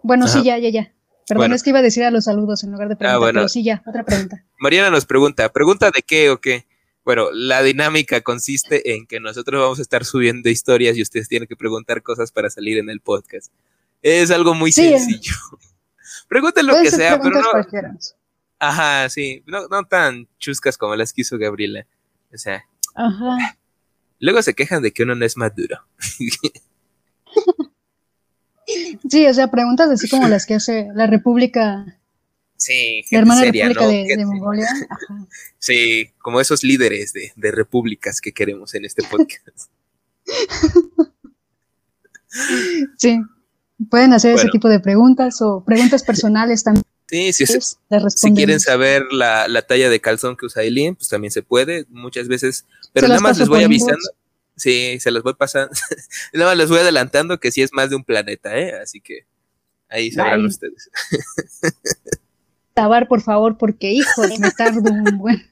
[0.04, 0.92] Bueno, sí, ya, ya, ya.
[1.26, 1.54] Perdón, Bueno.
[1.56, 3.40] es que iba a decir a los saludos en lugar de preguntar, bueno.
[3.40, 4.44] pero sí, ya, otra pregunta.
[4.60, 6.66] Mariana nos pregunta, ¿pregunta de qué o qué?
[7.04, 11.48] Bueno, la dinámica consiste en que nosotros vamos a estar subiendo historias y ustedes tienen
[11.48, 13.52] que preguntar cosas para salir en el podcast.
[14.02, 15.34] Es algo muy Sí, sencillo.
[16.28, 17.50] Pregunten lo que sea, pero no.
[17.50, 17.96] cualquiera.
[18.58, 21.86] Ajá, sí, no, no tan chuscas como las que hizo Gabriela.
[22.32, 23.58] O sea, Ajá.
[24.18, 25.84] luego se quejan de que uno no es maduro.
[29.10, 31.98] Sí, o sea, preguntas así como las que hace la República,
[32.56, 34.20] Sí, la hermana seria, República ¿no?
[34.20, 34.68] de, Mongolia.
[34.90, 35.26] Ajá.
[35.58, 39.68] Sí, como esos líderes de, de repúblicas que queremos en este podcast.
[42.96, 43.20] Sí.
[43.90, 46.84] Pueden hacer ese tipo de preguntas o preguntas personales también.
[47.08, 50.94] Sí, si, pues, si las quieren saber la, la talla de calzón que usa Eileen,
[50.94, 52.64] pues también se puede, muchas veces.
[52.94, 53.98] Pero nada más les voy avisando.
[53.98, 54.16] inbox.
[54.56, 55.74] Sí, se los voy pasando.
[56.32, 58.72] nada más les voy adelantando que sí es más de un planeta, ¿eh?
[58.82, 59.26] Así que
[59.90, 60.46] ahí sabrán Ay.
[60.46, 60.90] ustedes.
[62.74, 65.50] Tabar, por favor, porque, hijo, me tardo un buen.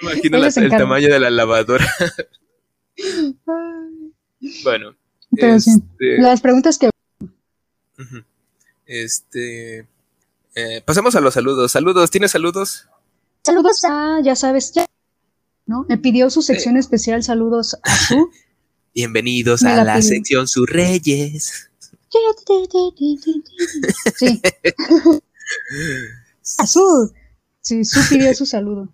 [0.00, 1.86] Imagino la- el tamaño de la lavadora.
[4.62, 4.96] Bueno.
[5.40, 5.70] Pero sí.
[5.70, 6.90] este, Las preguntas que.
[8.86, 9.86] Este.
[10.54, 11.72] eh, pasamos a los saludos.
[11.72, 12.88] Saludos, ¿tienes saludos?
[13.42, 14.86] Saludos a, ya sabes, ya.
[15.66, 15.84] ¿No?
[15.88, 18.30] Me pidió su sección especial, saludos a su.
[18.94, 21.70] Bienvenidos Me a la sección Sus Reyes.
[24.16, 24.40] Sí,
[26.58, 27.12] a su.
[27.60, 28.88] Sí, su pidió su saludo.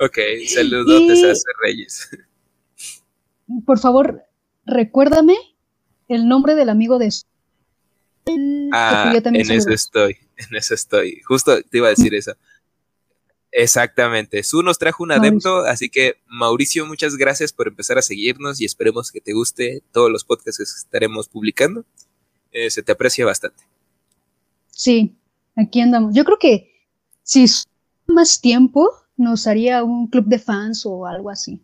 [0.00, 0.18] Ok,
[0.54, 2.08] saludotes Y- a Reyes.
[3.64, 4.22] Por favor,
[4.66, 5.36] recuérdame
[6.14, 7.24] el nombre del amigo de su.
[8.24, 8.34] que
[8.72, 11.20] Ah, en eso estoy, en eso estoy.
[11.22, 12.32] Justo te iba a decir eso.
[13.50, 14.42] Exactamente.
[14.42, 15.28] Su nos trajo un Mauricio.
[15.28, 19.82] adepto, así que Mauricio, muchas gracias por empezar a seguirnos y esperemos que te guste
[19.92, 21.84] todos los podcasts que estaremos publicando.
[22.50, 23.64] Eh, se te aprecia bastante.
[24.70, 25.16] Sí,
[25.54, 26.14] aquí andamos.
[26.14, 26.72] Yo creo que
[27.22, 27.44] si
[28.06, 31.60] más tiempo, nos haría un club de fans o algo así.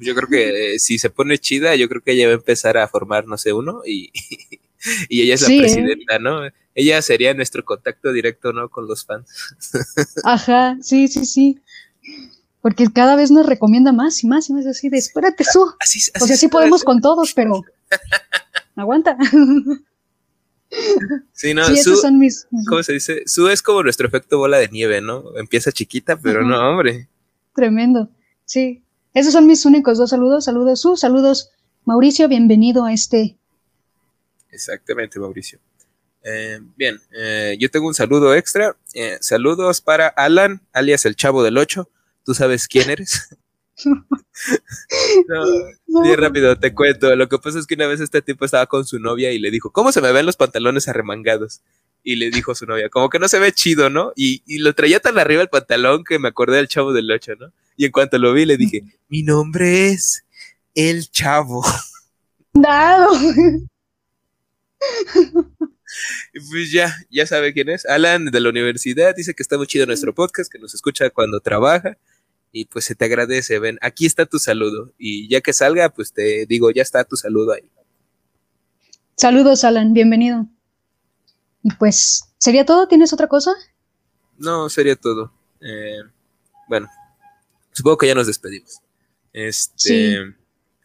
[0.00, 2.76] Yo creo que eh, si se pone chida, yo creo que ella va a empezar
[2.76, 4.12] a formar, no sé, uno y,
[5.08, 5.60] y ella es la Sí, ¿eh?
[5.60, 6.40] presidenta, ¿no?
[6.74, 8.68] Ella sería nuestro contacto directo, ¿no?
[8.68, 9.28] Con los fans.
[10.24, 11.60] Ajá, sí, sí, sí.
[12.60, 15.64] Porque cada vez nos recomienda más y más y más así de, espérate, su.
[15.80, 17.62] Así, así O sea, sí podemos con todos, pero
[18.76, 19.16] aguanta.
[21.32, 22.46] Sí, no, sí, su, esos son mis...
[22.68, 23.22] ¿cómo se dice?
[23.26, 25.36] Su es como nuestro efecto bola de nieve, ¿no?
[25.36, 26.48] Empieza chiquita, pero Ajá.
[26.48, 27.08] no, hombre.
[27.54, 28.10] Tremendo.
[28.44, 28.82] Sí.
[29.16, 30.44] Esos son mis únicos dos saludos.
[30.44, 30.94] Saludos, su.
[30.94, 31.50] Saludos,
[31.86, 32.28] Mauricio.
[32.28, 33.38] Bienvenido a este.
[34.50, 35.58] Exactamente, Mauricio.
[36.22, 38.76] Eh, bien, eh, yo tengo un saludo extra.
[38.92, 41.88] Eh, saludos para Alan, alias el Chavo del 8.
[42.26, 43.34] ¿Tú sabes quién eres?
[45.86, 47.16] no, bien rápido, te cuento.
[47.16, 49.50] Lo que pasa es que una vez este tipo estaba con su novia y le
[49.50, 51.62] dijo, ¿cómo se me ven los pantalones arremangados?
[52.08, 54.12] Y le dijo a su novia, como que no se ve chido, ¿no?
[54.14, 57.32] Y, y lo traía tan arriba el pantalón que me acordé del Chavo del 8,
[57.36, 57.52] ¿no?
[57.76, 60.24] Y en cuanto lo vi le dije, mi nombre es
[60.72, 61.64] El Chavo.
[62.52, 63.10] Dado.
[66.32, 67.86] Y pues ya, ya sabe quién es.
[67.86, 71.40] Alan de la universidad dice que está muy chido nuestro podcast, que nos escucha cuando
[71.40, 71.96] trabaja.
[72.52, 74.92] Y pues se te agradece, ven, aquí está tu saludo.
[74.96, 77.68] Y ya que salga, pues te digo, ya está tu saludo ahí.
[79.16, 80.46] Saludos, Alan, bienvenido.
[81.66, 82.86] Y pues, ¿sería todo?
[82.86, 83.52] ¿Tienes otra cosa?
[84.38, 85.32] No, sería todo.
[85.60, 85.98] Eh,
[86.68, 86.88] bueno,
[87.72, 88.78] supongo que ya nos despedimos.
[89.32, 90.16] Este,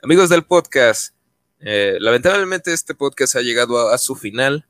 [0.01, 1.13] amigos del podcast,
[1.59, 4.65] eh, lamentablemente este podcast ha llegado a, su final,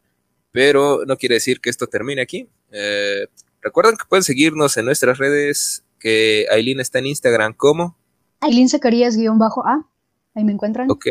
[0.52, 2.50] pero no quiere decir que esto termine aquí.
[2.74, 3.28] Eh,
[3.62, 7.98] recuerden que pueden seguirnos en nuestras redes, que Aileen está en Instagram como
[8.42, 9.88] Aileen Zacarías-A,
[10.36, 10.92] ahí me encuentran.
[10.92, 11.06] Ok.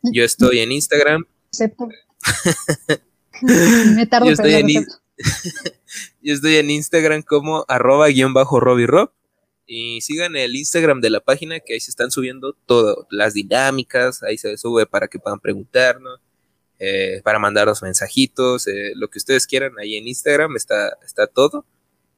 [0.00, 1.26] Yo estoy en Instagram.
[1.52, 1.90] Acepto.
[3.94, 4.86] me tardo, Yo estoy, en,
[6.22, 9.10] Yo estoy en Instagram como arroba guion bajo Rob.
[9.66, 14.20] Y sigan el Instagram de la página que ahí se están subiendo todo, las dinámicas,
[14.24, 16.18] ahí se sube para que puedan preguntarnos,
[16.80, 21.64] eh, para mandarnos mensajitos, eh, lo que ustedes quieran, ahí en Instagram está, está todo,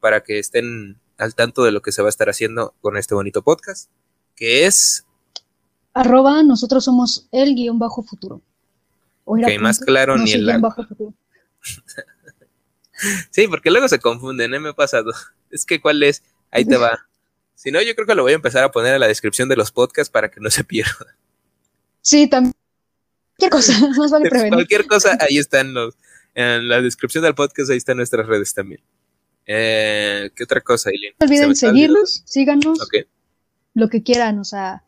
[0.00, 3.14] para que estén al tanto de lo que se va a estar haciendo con este
[3.14, 3.90] bonito podcast,
[4.34, 5.04] que es...
[5.92, 8.40] Arroba, nosotros somos el guion bajo futuro.
[9.24, 10.50] Ok, más claro ni el...
[10.74, 11.14] Futuro.
[13.30, 14.60] Sí, porque luego se confunden, ¿eh?
[14.60, 15.12] Me ha pasado.
[15.50, 17.06] Es que cuál es, ahí te va.
[17.54, 19.54] Si no, yo creo que lo voy a empezar a poner en la descripción de
[19.54, 21.16] los podcasts para que no se pierda.
[22.00, 22.54] Sí, también.
[23.38, 24.54] Cualquier cosa, más vale prevenir.
[24.54, 25.94] Cualquier cosa, ahí están los.
[26.34, 28.80] En la descripción del podcast, ahí están nuestras redes también.
[29.46, 31.14] Eh, ¿Qué otra cosa, Eileen?
[31.20, 32.78] No olviden seguirnos, síganos.
[33.74, 34.82] Lo que quieran, o sea,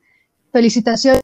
[0.53, 1.23] felicitaciones.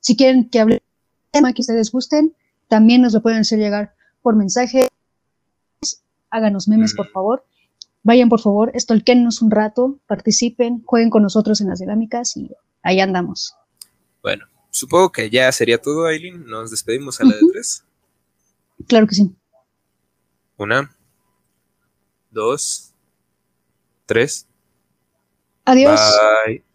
[0.00, 0.82] Si quieren que hable
[1.30, 2.34] tema que ustedes gusten,
[2.68, 4.88] también nos lo pueden hacer llegar por mensaje
[6.30, 7.44] háganos memes, por favor.
[8.02, 12.50] Vayan, por favor, estolquennos un rato, participen, jueguen con nosotros en las dinámicas y
[12.82, 13.54] ahí andamos.
[14.22, 16.46] Bueno, supongo que ya sería todo, Aileen.
[16.46, 17.84] Nos despedimos a la de tres.
[18.86, 19.34] Claro que sí.
[20.56, 20.94] Una,
[22.30, 22.92] dos,
[24.06, 24.46] tres.
[25.64, 26.00] Adiós.
[26.46, 26.67] Bye.